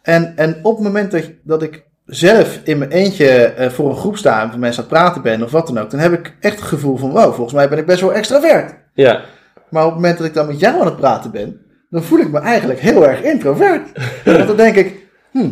En, 0.02 0.34
en 0.36 0.60
op 0.62 0.76
het 0.76 0.84
moment 0.84 1.12
dat, 1.12 1.24
dat 1.44 1.64
ik 1.64 1.86
zelf 2.06 2.60
in 2.64 2.78
mijn 2.78 2.92
eentje 2.92 3.28
eh, 3.30 3.70
voor 3.70 3.90
een 3.90 3.96
groep 3.98 4.18
sta 4.18 4.42
en 4.44 4.50
voor 4.50 4.60
mensen 4.60 4.84
aan 4.84 4.90
het 4.90 5.00
praten 5.00 5.22
ben 5.22 5.44
of 5.44 5.52
wat 5.52 5.68
dan 5.68 5.80
ook, 5.80 5.90
dan 5.92 6.00
heb 6.00 6.14
ik 6.14 6.34
echt 6.40 6.56
het 6.56 6.68
gevoel 6.68 6.98
van, 6.98 7.10
wow, 7.12 7.34
volgens 7.34 7.54
mij 7.54 7.70
ben 7.70 7.78
ik 7.78 7.86
best 7.86 8.02
wel 8.02 8.14
extravert. 8.14 8.74
Ja, 8.94 9.22
Maar 9.70 9.84
op 9.84 9.92
het 9.92 10.00
moment 10.00 10.18
dat 10.18 10.28
ik 10.28 10.34
dan 10.34 10.48
met 10.48 10.60
jou 10.60 10.80
aan 10.80 10.86
het 10.86 10.96
praten 10.96 11.32
ben, 11.32 11.60
dan 11.90 12.04
voel 12.04 12.20
ik 12.20 12.32
me 12.32 12.40
eigenlijk 12.40 12.80
heel 12.80 13.08
erg 13.08 13.22
introvert. 13.22 13.90
Want 14.26 14.48
dan 14.48 14.58
denk 14.58 14.76
ik, 14.76 14.96
hm, 15.32 15.50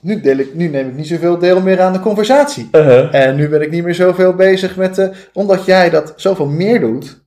nu, 0.00 0.20
deel 0.20 0.36
ik, 0.36 0.54
nu 0.54 0.68
neem 0.68 0.88
ik 0.88 0.94
niet 0.94 1.06
zoveel 1.06 1.38
deel 1.38 1.60
meer 1.60 1.80
aan 1.80 1.92
de 1.92 2.00
conversatie. 2.00 2.68
uh-huh. 2.72 3.14
En 3.14 3.36
nu 3.36 3.48
ben 3.48 3.62
ik 3.62 3.70
niet 3.70 3.84
meer 3.84 3.94
zoveel 3.94 4.34
bezig 4.34 4.76
met, 4.76 4.98
eh, 4.98 5.08
omdat 5.32 5.64
jij 5.64 5.90
dat 5.90 6.12
zoveel 6.16 6.46
meer 6.46 6.80
doet, 6.80 7.20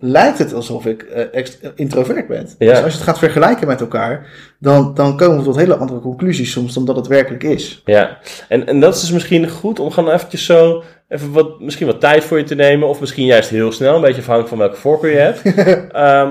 lijkt 0.00 0.38
het 0.38 0.54
alsof 0.54 0.86
ik 0.86 1.02
ext- 1.32 1.72
introvert 1.74 2.28
ben. 2.28 2.48
Ja. 2.58 2.72
Dus 2.74 2.82
als 2.82 2.92
je 2.92 2.98
het 2.98 3.08
gaat 3.08 3.18
vergelijken 3.18 3.66
met 3.66 3.80
elkaar, 3.80 4.26
dan, 4.58 4.94
dan 4.94 5.16
komen 5.16 5.38
we 5.38 5.44
tot 5.44 5.56
hele 5.56 5.76
andere 5.76 6.00
conclusies 6.00 6.52
soms 6.52 6.74
dan 6.74 6.84
dat 6.84 6.96
het 6.96 7.06
werkelijk 7.06 7.42
is. 7.42 7.82
Ja, 7.84 8.18
en, 8.48 8.66
en 8.66 8.80
dat 8.80 8.94
is 8.94 9.00
dus 9.00 9.10
misschien 9.12 9.48
goed 9.48 9.78
om 9.78 9.90
gewoon 9.90 10.14
eventjes 10.14 10.44
zo, 10.44 10.82
even 11.08 11.32
wat, 11.32 11.60
misschien 11.60 11.86
wat 11.86 12.00
tijd 12.00 12.24
voor 12.24 12.38
je 12.38 12.44
te 12.44 12.54
nemen. 12.54 12.88
Of 12.88 13.00
misschien 13.00 13.26
juist 13.26 13.50
heel 13.50 13.72
snel, 13.72 13.94
een 13.94 14.00
beetje 14.00 14.20
afhankelijk 14.20 14.48
van 14.48 14.58
welke 14.58 14.76
voorkeur 14.76 15.10
je 15.10 15.18
hebt. 15.18 15.42
Ehm, 15.92 16.26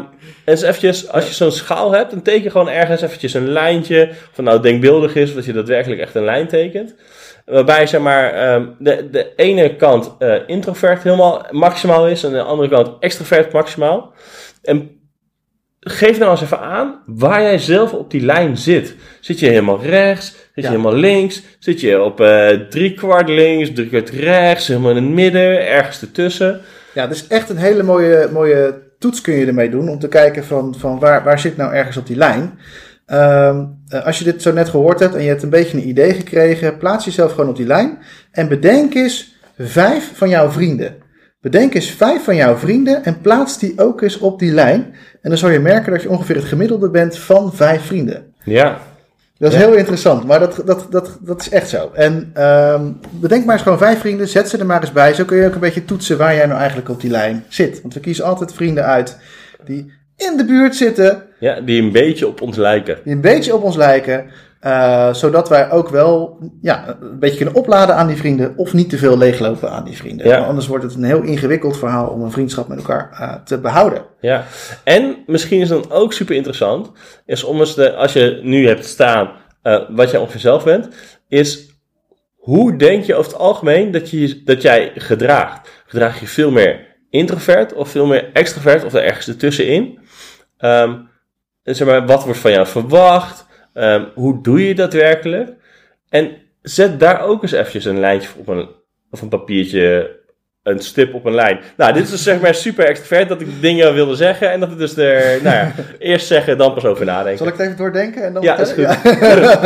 en 0.45 0.53
eens 0.53 0.61
eventjes, 0.61 1.09
als 1.09 1.27
je 1.27 1.33
zo'n 1.33 1.51
schaal 1.51 1.91
hebt, 1.91 2.11
dan 2.11 2.21
teken 2.21 2.43
je 2.43 2.49
gewoon 2.49 2.69
ergens 2.69 3.01
eventjes 3.01 3.33
een 3.33 3.49
lijntje. 3.49 4.07
Of 4.09 4.35
het 4.35 4.45
nou 4.45 4.61
denkbeeldig 4.61 5.15
is, 5.15 5.29
of 5.29 5.35
dat 5.35 5.45
je 5.45 5.53
daadwerkelijk 5.53 6.01
echt 6.01 6.15
een 6.15 6.23
lijn 6.23 6.47
tekent. 6.47 6.95
Waarbij 7.45 7.87
zeg 7.87 8.01
maar 8.01 8.33
ehm, 8.33 8.65
de, 8.79 9.09
de 9.09 9.33
ene 9.35 9.75
kant 9.75 10.15
eh, 10.19 10.35
introvert 10.47 11.03
helemaal 11.03 11.45
maximaal 11.51 12.07
is 12.07 12.23
en 12.23 12.31
de 12.31 12.41
andere 12.41 12.69
kant 12.69 12.91
extrovert 12.99 13.51
maximaal. 13.51 14.13
En 14.61 14.96
geef 15.89 16.19
nou 16.19 16.31
eens 16.31 16.41
even 16.41 16.59
aan 16.59 16.95
waar 17.05 17.41
jij 17.41 17.57
zelf 17.57 17.93
op 17.93 18.11
die 18.11 18.21
lijn 18.25 18.57
zit. 18.57 18.95
Zit 19.19 19.39
je 19.39 19.47
helemaal 19.47 19.81
rechts? 19.83 20.25
Zit 20.25 20.35
je 20.53 20.61
Ja. 20.61 20.69
helemaal 20.69 20.93
links? 20.95 21.41
Zit 21.59 21.81
je 21.81 22.01
op 22.01 22.21
eh 22.21 22.49
drie 22.69 22.93
kwart 22.93 23.29
links, 23.29 23.71
drie 23.73 23.87
kwart 23.87 24.09
rechts, 24.09 24.67
helemaal 24.67 24.89
in 24.89 24.95
het 25.03 25.13
midden, 25.13 25.67
ergens 25.67 26.01
ertussen? 26.01 26.61
Ja, 26.93 27.01
het 27.07 27.11
is 27.15 27.27
echt 27.27 27.49
een 27.49 27.57
hele 27.57 27.83
mooie, 27.83 28.29
mooie 28.33 28.85
toets 28.99 29.21
kun 29.21 29.33
je 29.33 29.45
ermee 29.45 29.69
doen 29.69 29.89
om 29.89 29.99
te 29.99 30.07
kijken 30.07 30.43
van, 30.43 30.75
van 30.77 30.99
waar, 30.99 31.23
waar 31.23 31.39
zit 31.39 31.57
nou 31.57 31.73
ergens 31.73 31.97
op 31.97 32.07
die 32.07 32.17
lijn. 32.17 32.59
Eh, 33.05 33.57
als 34.03 34.17
je 34.17 34.23
dit 34.23 34.41
zo 34.41 34.53
net 34.53 34.69
gehoord 34.69 34.99
hebt 34.99 35.15
en 35.15 35.21
je 35.21 35.27
hebt 35.27 35.43
een 35.43 35.49
beetje 35.49 35.77
een 35.77 35.87
idee 35.87 36.13
gekregen, 36.13 36.77
plaats 36.77 37.05
jezelf 37.05 37.31
gewoon 37.33 37.49
op 37.49 37.55
die 37.55 37.65
lijn 37.65 37.97
en 38.31 38.47
bedenk 38.47 38.93
eens 38.93 39.35
vijf 39.57 40.11
van 40.13 40.29
jouw 40.29 40.49
vrienden. 40.49 40.95
Bedenk 41.51 41.73
eens 41.73 41.91
vijf 41.91 42.23
van 42.23 42.35
jouw 42.35 42.55
vrienden 42.57 43.03
en 43.03 43.21
plaats 43.21 43.59
die 43.59 43.73
ook 43.75 44.01
eens 44.01 44.17
op 44.17 44.39
die 44.39 44.51
lijn. 44.51 44.93
En 45.21 45.29
dan 45.29 45.37
zal 45.37 45.49
je 45.49 45.59
merken 45.59 45.91
dat 45.91 46.01
je 46.01 46.09
ongeveer 46.09 46.35
het 46.35 46.45
gemiddelde 46.45 46.89
bent 46.89 47.17
van 47.17 47.53
vijf 47.53 47.81
vrienden. 47.85 48.33
Ja, 48.43 48.77
Dat 49.37 49.53
is 49.53 49.59
Ja. 49.59 49.65
heel 49.65 49.75
interessant, 49.75 50.25
maar 50.25 50.39
dat, 50.39 50.61
dat, 50.65 50.87
dat, 50.89 51.17
dat 51.21 51.41
is 51.41 51.49
echt 51.49 51.69
zo. 51.69 51.89
En 51.93 52.29
ehm, 52.33 52.91
bedenk 53.11 53.45
maar 53.45 53.53
eens 53.53 53.63
gewoon 53.63 53.77
vijf 53.77 53.99
vrienden, 53.99 54.27
zet 54.27 54.49
ze 54.49 54.57
er 54.57 54.65
maar 54.65 54.81
eens 54.81 54.91
bij. 54.91 55.13
Zo 55.13 55.23
kun 55.25 55.37
je 55.37 55.45
ook 55.47 55.53
een 55.53 55.59
beetje 55.59 55.85
toetsen 55.85 56.17
waar 56.17 56.35
jij 56.35 56.45
nou 56.45 56.57
eigenlijk 56.59 56.89
op 56.89 57.01
die 57.01 57.11
lijn 57.11 57.43
zit. 57.47 57.81
Want 57.81 57.93
we 57.93 57.99
kiezen 57.99 58.25
altijd 58.25 58.53
vrienden 58.53 58.85
uit 58.85 59.17
die 59.65 59.91
in 60.15 60.37
de 60.37 60.45
buurt 60.45 60.75
zitten, 60.75 61.23
ja, 61.39 61.61
die 61.61 61.81
een 61.81 61.91
beetje 61.91 62.27
op 62.27 62.41
ons 62.41 62.57
lijken. 62.57 62.97
die 63.03 63.13
een 63.13 63.21
beetje 63.21 63.55
op 63.55 63.63
ons 63.63 63.75
lijken. 63.75 64.25
Eh, 64.59 65.13
zodat 65.13 65.49
wij 65.49 65.71
ook 65.71 65.89
wel 65.89 66.39
ja, 66.61 66.97
een 67.01 67.19
beetje 67.19 67.35
kunnen 67.35 67.55
opladen 67.55 67.95
aan 67.95 68.07
die 68.07 68.17
vrienden 68.17 68.53
of 68.57 68.73
niet 68.73 68.89
te 68.89 68.97
veel 68.97 69.17
leeglopen 69.17 69.71
aan 69.71 69.83
die 69.83 69.97
vrienden. 69.97 70.27
Ja. 70.27 70.37
Anders 70.37 70.67
wordt 70.67 70.83
het 70.83 70.93
een 70.95 71.03
heel 71.03 71.21
ingewikkeld 71.21 71.77
verhaal 71.77 72.07
om 72.07 72.21
een 72.21 72.31
vriendschap 72.31 72.67
met 72.67 72.77
elkaar 72.77 73.11
eh, 73.11 73.33
te 73.43 73.57
behouden. 73.57 74.05
Ja, 74.19 74.45
en 74.83 75.17
misschien 75.25 75.61
is 75.61 75.67
dan 75.67 75.91
ook 75.91 76.13
super 76.13 76.35
interessant, 76.35 76.91
is 77.25 77.43
om 77.43 77.59
eens 77.59 77.75
de, 77.75 77.95
als 77.95 78.13
je 78.13 78.39
nu 78.43 78.67
hebt 78.67 78.85
staan 78.85 79.31
eh, 79.61 79.79
wat 79.89 80.11
jij 80.11 80.19
ongeveer 80.19 80.39
zelf 80.39 80.63
bent, 80.63 80.87
is 81.27 81.75
hoe 82.35 82.75
denk 82.75 83.03
je 83.03 83.15
over 83.15 83.31
het 83.31 83.41
algemeen 83.41 83.91
dat, 83.91 84.09
je, 84.09 84.43
dat 84.43 84.61
jij 84.61 84.91
gedraagt? 84.95 85.69
Gedraag 85.85 86.19
je 86.19 86.27
veel 86.27 86.51
meer 86.51 86.95
introvert 87.09 87.73
of 87.73 87.89
veel 87.89 88.05
meer 88.05 88.29
extrovert 88.33 88.83
of 88.83 88.93
er 88.93 89.03
ergens 89.03 89.27
ertussenin? 89.27 89.99
Ehm, 90.57 90.95
zeg 91.63 91.87
maar, 91.87 92.05
wat 92.05 92.23
wordt 92.23 92.39
van 92.39 92.51
jou 92.51 92.67
verwacht? 92.67 93.46
Ehm, 93.77 94.03
hoe 94.15 94.41
doe 94.41 94.67
je 94.67 94.75
dat 94.75 94.93
werkelijk? 94.93 95.49
En 96.09 96.31
zet 96.61 96.99
daar 96.99 97.21
ook 97.21 97.41
eens 97.41 97.51
eventjes 97.51 97.85
een 97.85 97.99
lijntje 97.99 98.29
op 98.37 98.47
een, 98.47 98.69
of 99.11 99.21
een 99.21 99.29
papiertje 99.29 100.15
een 100.63 100.79
stip 100.79 101.13
op 101.13 101.25
een 101.25 101.33
lijn. 101.33 101.59
Nou, 101.77 101.93
dit 101.93 102.03
is 102.03 102.09
dus 102.09 102.23
zeg 102.23 102.41
maar 102.41 102.55
super 102.55 102.85
extravert 102.85 103.29
dat 103.29 103.41
ik 103.41 103.61
dingen 103.61 103.93
wilde 103.93 104.15
zeggen 104.15 104.51
en 104.51 104.59
dat 104.59 104.69
het 104.69 104.77
dus 104.77 104.97
er, 104.97 105.43
nou 105.43 105.55
ja, 105.55 105.71
eerst 105.99 106.27
zeggen, 106.27 106.57
dan 106.57 106.73
pas 106.73 106.85
over 106.85 107.05
nadenken. 107.05 107.37
Zal 107.37 107.47
ik 107.47 107.53
het 107.53 107.61
even 107.61 107.77
doordenken 107.77 108.23
en 108.23 108.33
dan 108.33 108.43
Ja, 108.43 108.57
is? 108.57 108.75
Ja. 108.75 109.01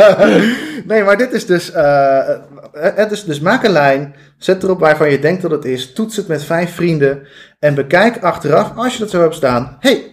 nee, 0.94 1.02
maar 1.02 1.16
dit 1.16 1.32
is 1.32 1.46
dus, 1.46 1.72
eh, 1.72 2.28
het 2.72 3.10
is 3.10 3.24
dus 3.24 3.40
maak 3.40 3.64
een 3.64 3.70
lijn, 3.70 4.14
zet 4.38 4.62
erop 4.62 4.80
waarvan 4.80 5.10
je 5.10 5.18
denkt 5.18 5.42
dat 5.42 5.50
het 5.50 5.64
is, 5.64 5.92
toets 5.92 6.16
het 6.16 6.28
met 6.28 6.44
vijf 6.44 6.74
vrienden 6.74 7.26
en 7.58 7.74
bekijk 7.74 8.18
achteraf, 8.18 8.72
als 8.76 8.92
je 8.92 8.98
dat 8.98 9.10
zo 9.10 9.20
hebt 9.20 9.34
staan, 9.34 9.76
hey, 9.80 10.11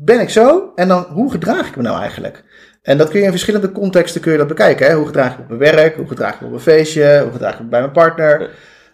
ben 0.00 0.20
ik 0.20 0.30
zo? 0.30 0.72
En 0.74 0.88
dan, 0.88 1.06
hoe 1.10 1.30
gedraag 1.30 1.68
ik 1.68 1.76
me 1.76 1.82
nou 1.82 2.00
eigenlijk? 2.00 2.44
En 2.82 2.98
dat 2.98 3.08
kun 3.08 3.18
je 3.18 3.24
in 3.24 3.30
verschillende 3.30 3.72
contexten 3.72 4.20
kun 4.20 4.32
je 4.32 4.38
dat 4.38 4.46
bekijken. 4.46 4.86
Hè? 4.86 4.94
Hoe 4.94 5.06
gedraag 5.06 5.32
ik 5.32 5.36
me 5.36 5.42
op 5.42 5.58
mijn 5.58 5.74
werk? 5.76 5.96
Hoe 5.96 6.08
gedraag 6.08 6.34
ik 6.34 6.40
me 6.40 6.46
op 6.46 6.52
een 6.52 6.60
feestje? 6.60 7.20
Hoe 7.22 7.32
gedraag 7.32 7.54
ik 7.54 7.60
me 7.60 7.66
bij 7.66 7.80
mijn 7.80 7.92
partner? 7.92 8.50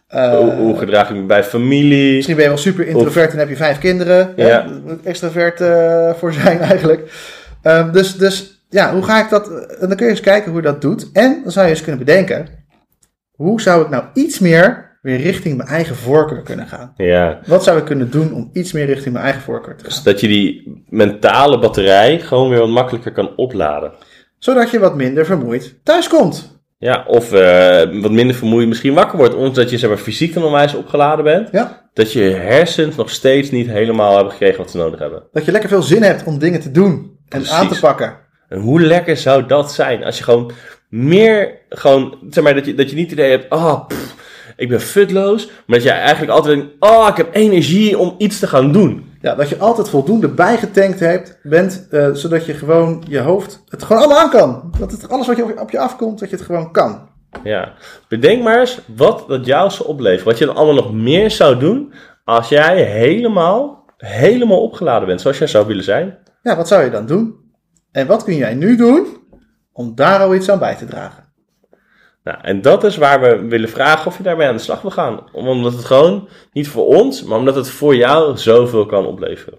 Eh, 0.08 0.38
hoe, 0.38 0.52
hoe 0.52 0.78
gedraag 0.78 1.10
ik 1.10 1.16
me 1.16 1.22
bij 1.22 1.44
familie? 1.44 2.14
Misschien 2.14 2.34
ben 2.34 2.44
je 2.44 2.50
wel 2.50 2.60
super 2.60 2.86
introvert 2.86 3.32
en 3.32 3.38
heb 3.38 3.48
je 3.48 3.56
vijf 3.56 3.78
kinderen. 3.78 4.32
Ja. 4.36 4.66
Extravert 5.04 5.60
eh, 5.60 6.14
voor 6.14 6.32
zijn 6.32 6.58
eigenlijk. 6.70 7.12
Ehm, 7.62 7.92
dus, 7.92 8.16
dus 8.16 8.64
ja, 8.68 8.92
hoe 8.92 9.02
ga 9.02 9.24
ik 9.24 9.30
dat? 9.30 9.48
En 9.50 9.88
dan 9.88 9.96
kun 9.96 10.06
je 10.06 10.12
eens 10.12 10.20
kijken 10.20 10.50
hoe 10.50 10.60
je 10.60 10.66
dat 10.66 10.80
doet. 10.80 11.10
En 11.12 11.40
dan 11.42 11.52
zou 11.52 11.66
je 11.66 11.72
eens 11.72 11.82
kunnen 11.82 12.04
bedenken. 12.04 12.48
Hoe 13.30 13.60
zou 13.60 13.82
ik 13.82 13.88
nou 13.88 14.04
iets 14.14 14.38
meer 14.38 14.93
weer 15.04 15.20
richting 15.20 15.56
mijn 15.56 15.68
eigen 15.68 15.96
voorkeur 15.96 16.42
kunnen 16.42 16.66
gaan? 16.66 16.94
Ja, 16.96 17.40
Wat 17.46 17.64
zou 17.64 17.78
ik 17.78 17.84
kunnen 17.84 18.10
doen 18.10 18.32
om 18.32 18.50
iets 18.52 18.72
meer 18.72 18.86
richting 18.86 19.12
mijn 19.12 19.24
eigen 19.24 19.42
voorkeur 19.42 19.76
te 19.76 19.84
gaan? 19.84 19.92
dus 19.92 20.02
dat 20.02 20.20
je 20.20 20.26
die 20.28 20.82
mentale 20.88 21.58
batterij 21.58 22.18
gewoon 22.20 22.48
weer 22.48 22.58
wat 22.58 22.68
makkelijker 22.68 23.12
kan 23.12 23.36
opladen. 23.36 23.92
Zodat 24.38 24.70
je 24.70 24.78
wat 24.78 24.96
minder 24.96 25.26
vermoeid 25.26 25.78
thuis 25.82 26.08
komt. 26.08 26.52
Ja, 26.78 27.04
of 27.06 27.32
eh, 27.32 28.00
wat 28.02 28.10
minder 28.10 28.36
vermoeid 28.36 28.68
misschien 28.68 28.94
wakker 28.94 29.18
wordt, 29.18 29.34
omdat 29.34 29.70
je 29.70 29.78
zeg 29.78 29.88
maar, 29.88 29.98
fysiek 29.98 30.34
dan 30.34 30.44
onwijs 30.44 30.74
opgeladen 30.74 31.24
bent. 31.24 31.48
Ja. 31.52 31.88
Dat 31.92 32.12
je 32.12 32.20
hersens 32.22 32.96
nog 32.96 33.10
steeds 33.10 33.50
niet 33.50 33.66
helemaal 33.68 34.14
hebben 34.14 34.32
gekregen 34.32 34.58
wat 34.58 34.70
ze 34.70 34.76
nodig 34.76 34.98
hebben. 34.98 35.22
Dat 35.32 35.44
je 35.44 35.52
lekker 35.52 35.68
veel 35.68 35.82
zin 35.82 36.02
hebt 36.02 36.24
om 36.24 36.38
dingen 36.38 36.60
te 36.60 36.70
doen 36.70 36.92
en 37.28 37.38
Precies. 37.38 37.50
aan 37.52 37.68
te 37.68 37.80
pakken. 37.80 38.16
En 38.48 38.58
hoe 38.60 38.80
lekker 38.80 39.16
zou 39.16 39.46
dat 39.46 39.72
zijn 39.72 40.04
als 40.04 40.18
je 40.18 40.24
gewoon 40.24 40.50
meer, 40.88 41.58
gewoon, 41.68 42.18
zeg 42.30 42.44
maar, 42.44 42.54
dat 42.54 42.66
je, 42.66 42.74
dat 42.74 42.90
je 42.90 42.96
niet 42.96 43.10
het 43.10 43.18
idee 43.18 43.30
hebt, 43.30 43.50
ah, 43.50 43.80
ik 44.56 44.68
ben 44.68 44.80
futloos, 44.80 45.46
maar 45.46 45.76
dat 45.76 45.82
je 45.82 45.90
eigenlijk 45.90 46.32
altijd 46.32 46.56
denkt, 46.56 46.72
oh, 46.78 47.06
ik 47.10 47.16
heb 47.16 47.34
energie 47.34 47.98
om 47.98 48.14
iets 48.18 48.38
te 48.38 48.46
gaan 48.46 48.72
doen. 48.72 49.12
Ja, 49.20 49.34
dat 49.34 49.48
je 49.48 49.58
altijd 49.58 49.88
voldoende 49.88 50.28
bijgetankt 50.28 51.00
hebt, 51.00 51.38
bent, 51.42 51.86
eh, 51.90 52.08
zodat 52.12 52.46
je 52.46 52.54
gewoon 52.54 53.04
je 53.08 53.18
hoofd 53.18 53.62
het 53.68 53.82
gewoon 53.82 54.02
allemaal 54.02 54.22
aan 54.22 54.30
kan. 54.30 54.72
Dat 54.78 54.90
het 54.90 55.08
alles 55.08 55.26
wat 55.26 55.36
je 55.36 55.44
op, 55.44 55.60
op 55.60 55.70
je 55.70 55.78
afkomt, 55.78 56.18
dat 56.18 56.30
je 56.30 56.36
het 56.36 56.44
gewoon 56.44 56.72
kan. 56.72 57.08
Ja, 57.42 57.72
bedenk 58.08 58.42
maar 58.42 58.60
eens 58.60 58.80
wat 58.96 59.24
dat 59.28 59.46
jou 59.46 59.70
zou 59.70 59.88
opleveren. 59.88 60.24
Wat 60.24 60.38
je 60.38 60.46
dan 60.46 60.56
allemaal 60.56 60.74
nog 60.74 60.92
meer 60.92 61.30
zou 61.30 61.58
doen 61.58 61.92
als 62.24 62.48
jij 62.48 62.82
helemaal, 62.82 63.84
helemaal 63.96 64.62
opgeladen 64.62 65.08
bent, 65.08 65.20
zoals 65.20 65.38
jij 65.38 65.46
zou 65.46 65.66
willen 65.66 65.84
zijn. 65.84 66.18
Ja, 66.42 66.56
wat 66.56 66.68
zou 66.68 66.84
je 66.84 66.90
dan 66.90 67.06
doen? 67.06 67.34
En 67.92 68.06
wat 68.06 68.24
kun 68.24 68.36
jij 68.36 68.54
nu 68.54 68.76
doen 68.76 69.06
om 69.72 69.94
daar 69.94 70.20
al 70.20 70.34
iets 70.34 70.50
aan 70.50 70.58
bij 70.58 70.74
te 70.74 70.84
dragen? 70.84 71.23
Nou, 72.24 72.38
en 72.42 72.62
dat 72.62 72.84
is 72.84 72.96
waar 72.96 73.20
we 73.20 73.46
willen 73.48 73.68
vragen 73.68 74.06
of 74.06 74.16
je 74.16 74.22
daarmee 74.22 74.48
aan 74.48 74.56
de 74.56 74.62
slag 74.62 74.82
wil 74.82 74.90
gaan. 74.90 75.24
Omdat 75.32 75.72
het 75.72 75.84
gewoon, 75.84 76.28
niet 76.52 76.68
voor 76.68 76.87
ons, 76.87 77.24
maar 77.24 77.38
omdat 77.38 77.54
het 77.54 77.70
voor 77.70 77.96
jou 77.96 78.38
zoveel 78.38 78.87
kan 78.87 79.06
opleveren. 79.06 79.58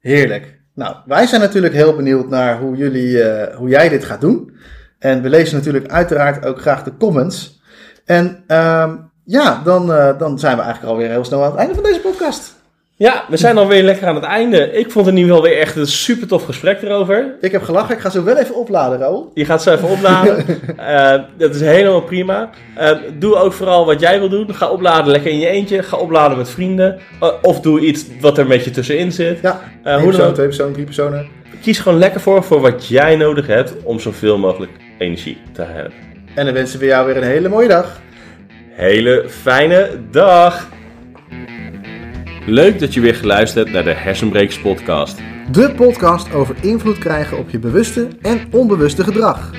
Heerlijk. 0.00 0.60
Nou, 0.74 0.96
wij 1.06 1.26
zijn 1.26 1.40
natuurlijk 1.40 1.74
heel 1.74 1.96
benieuwd 1.96 2.28
naar 2.28 2.60
hoe, 2.60 2.76
jullie, 2.76 3.22
eh, 3.22 3.56
hoe 3.56 3.68
jij 3.68 3.88
dit 3.88 4.04
gaat 4.04 4.20
doen. 4.20 4.56
En 4.98 5.22
we 5.22 5.28
lezen 5.28 5.56
natuurlijk 5.56 5.88
uiteraard 5.88 6.46
ook 6.46 6.60
graag 6.60 6.82
de 6.82 6.96
comments. 6.96 7.60
En 8.04 8.44
ehm, 8.46 8.96
ja, 9.24 9.60
dan, 9.64 9.92
eh, 9.92 10.18
dan 10.18 10.38
zijn 10.38 10.56
we 10.56 10.62
eigenlijk 10.62 10.92
alweer 10.92 11.10
heel 11.10 11.24
snel 11.24 11.42
aan 11.42 11.50
het 11.50 11.58
einde 11.58 11.74
van 11.74 11.82
deze 11.82 12.00
podcast. 12.00 12.57
Ja, 12.98 13.24
we 13.28 13.36
zijn 13.36 13.58
alweer 13.58 13.82
lekker 13.82 14.06
aan 14.06 14.14
het 14.14 14.24
einde. 14.24 14.72
Ik 14.72 14.90
vond 14.90 15.06
het 15.06 15.14
nu 15.14 15.26
wel 15.26 15.42
weer 15.42 15.58
echt 15.58 15.76
een 15.76 15.86
super 15.86 16.26
tof 16.26 16.44
gesprek 16.44 16.82
erover. 16.82 17.34
Ik 17.40 17.52
heb 17.52 17.62
gelachen, 17.62 17.94
ik 17.94 18.00
ga 18.00 18.10
zo 18.10 18.24
wel 18.24 18.36
even 18.36 18.54
opladen, 18.54 18.98
Raoul. 18.98 19.30
Je 19.34 19.44
gaat 19.44 19.62
zo 19.62 19.72
even 19.72 19.88
opladen. 19.88 20.44
Eh, 20.76 21.18
dat 21.36 21.54
is 21.54 21.60
helemaal 21.60 22.02
prima. 22.02 22.50
Eh, 22.76 22.90
doe 23.18 23.34
ook 23.34 23.52
vooral 23.52 23.86
wat 23.86 24.00
jij 24.00 24.18
wil 24.18 24.28
doen. 24.28 24.54
Ga 24.54 24.68
opladen 24.68 25.10
lekker 25.10 25.30
in 25.30 25.38
je 25.38 25.46
eentje. 25.46 25.82
Ga 25.82 25.96
opladen 25.96 26.36
met 26.36 26.50
vrienden. 26.50 26.98
Eh, 27.20 27.28
of 27.42 27.60
doe 27.60 27.80
iets 27.80 28.04
wat 28.20 28.36
er 28.36 28.42
een 28.42 28.48
beetje 28.48 28.70
tussenin 28.70 29.12
zit. 29.12 29.40
Ja, 29.42 29.60
dan 29.82 30.04
persoon, 30.04 30.32
twee 30.32 30.46
personen, 30.46 30.72
drie 30.72 30.84
personen. 30.84 31.28
Kies 31.62 31.78
gewoon 31.78 31.98
lekker 31.98 32.20
voor, 32.20 32.44
voor 32.44 32.60
wat 32.60 32.86
jij 32.86 33.16
nodig 33.16 33.46
hebt 33.46 33.74
om 33.82 34.00
zoveel 34.00 34.38
mogelijk 34.38 34.72
energie 34.98 35.38
te 35.52 35.62
hebben. 35.62 35.92
En 36.34 36.44
dan 36.44 36.54
wensen 36.54 36.78
we 36.78 36.86
jou 36.86 37.06
weer 37.06 37.16
een 37.16 37.22
hele 37.22 37.48
mooie 37.48 37.68
dag. 37.68 38.00
Hele 38.70 39.24
fijne 39.28 39.90
dag! 40.10 40.68
Leuk 42.50 42.78
dat 42.78 42.94
je 42.94 43.00
weer 43.00 43.14
geluisterd 43.14 43.64
hebt 43.64 43.76
naar 43.76 43.84
de 43.84 44.00
Hersenbrekers 44.00 44.60
podcast. 44.60 45.18
De 45.52 45.72
podcast 45.76 46.32
over 46.32 46.56
invloed 46.60 46.98
krijgen 46.98 47.38
op 47.38 47.50
je 47.50 47.58
bewuste 47.58 48.08
en 48.22 48.40
onbewuste 48.50 49.04
gedrag. 49.04 49.50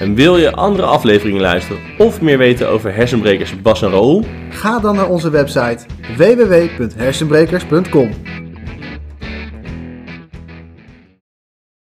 En 0.00 0.14
wil 0.14 0.36
je 0.36 0.52
andere 0.52 0.86
afleveringen 0.86 1.40
luisteren 1.40 1.82
of 1.98 2.20
meer 2.20 2.38
weten 2.38 2.68
over 2.68 2.94
hersenbrekers 2.94 3.60
Bas 3.62 3.82
en 3.82 3.90
Raoul? 3.90 4.24
Ga 4.50 4.80
dan 4.80 4.96
naar 4.96 5.08
onze 5.08 5.30
website 5.30 5.78
www.hersenbrekers.com. 6.16 8.10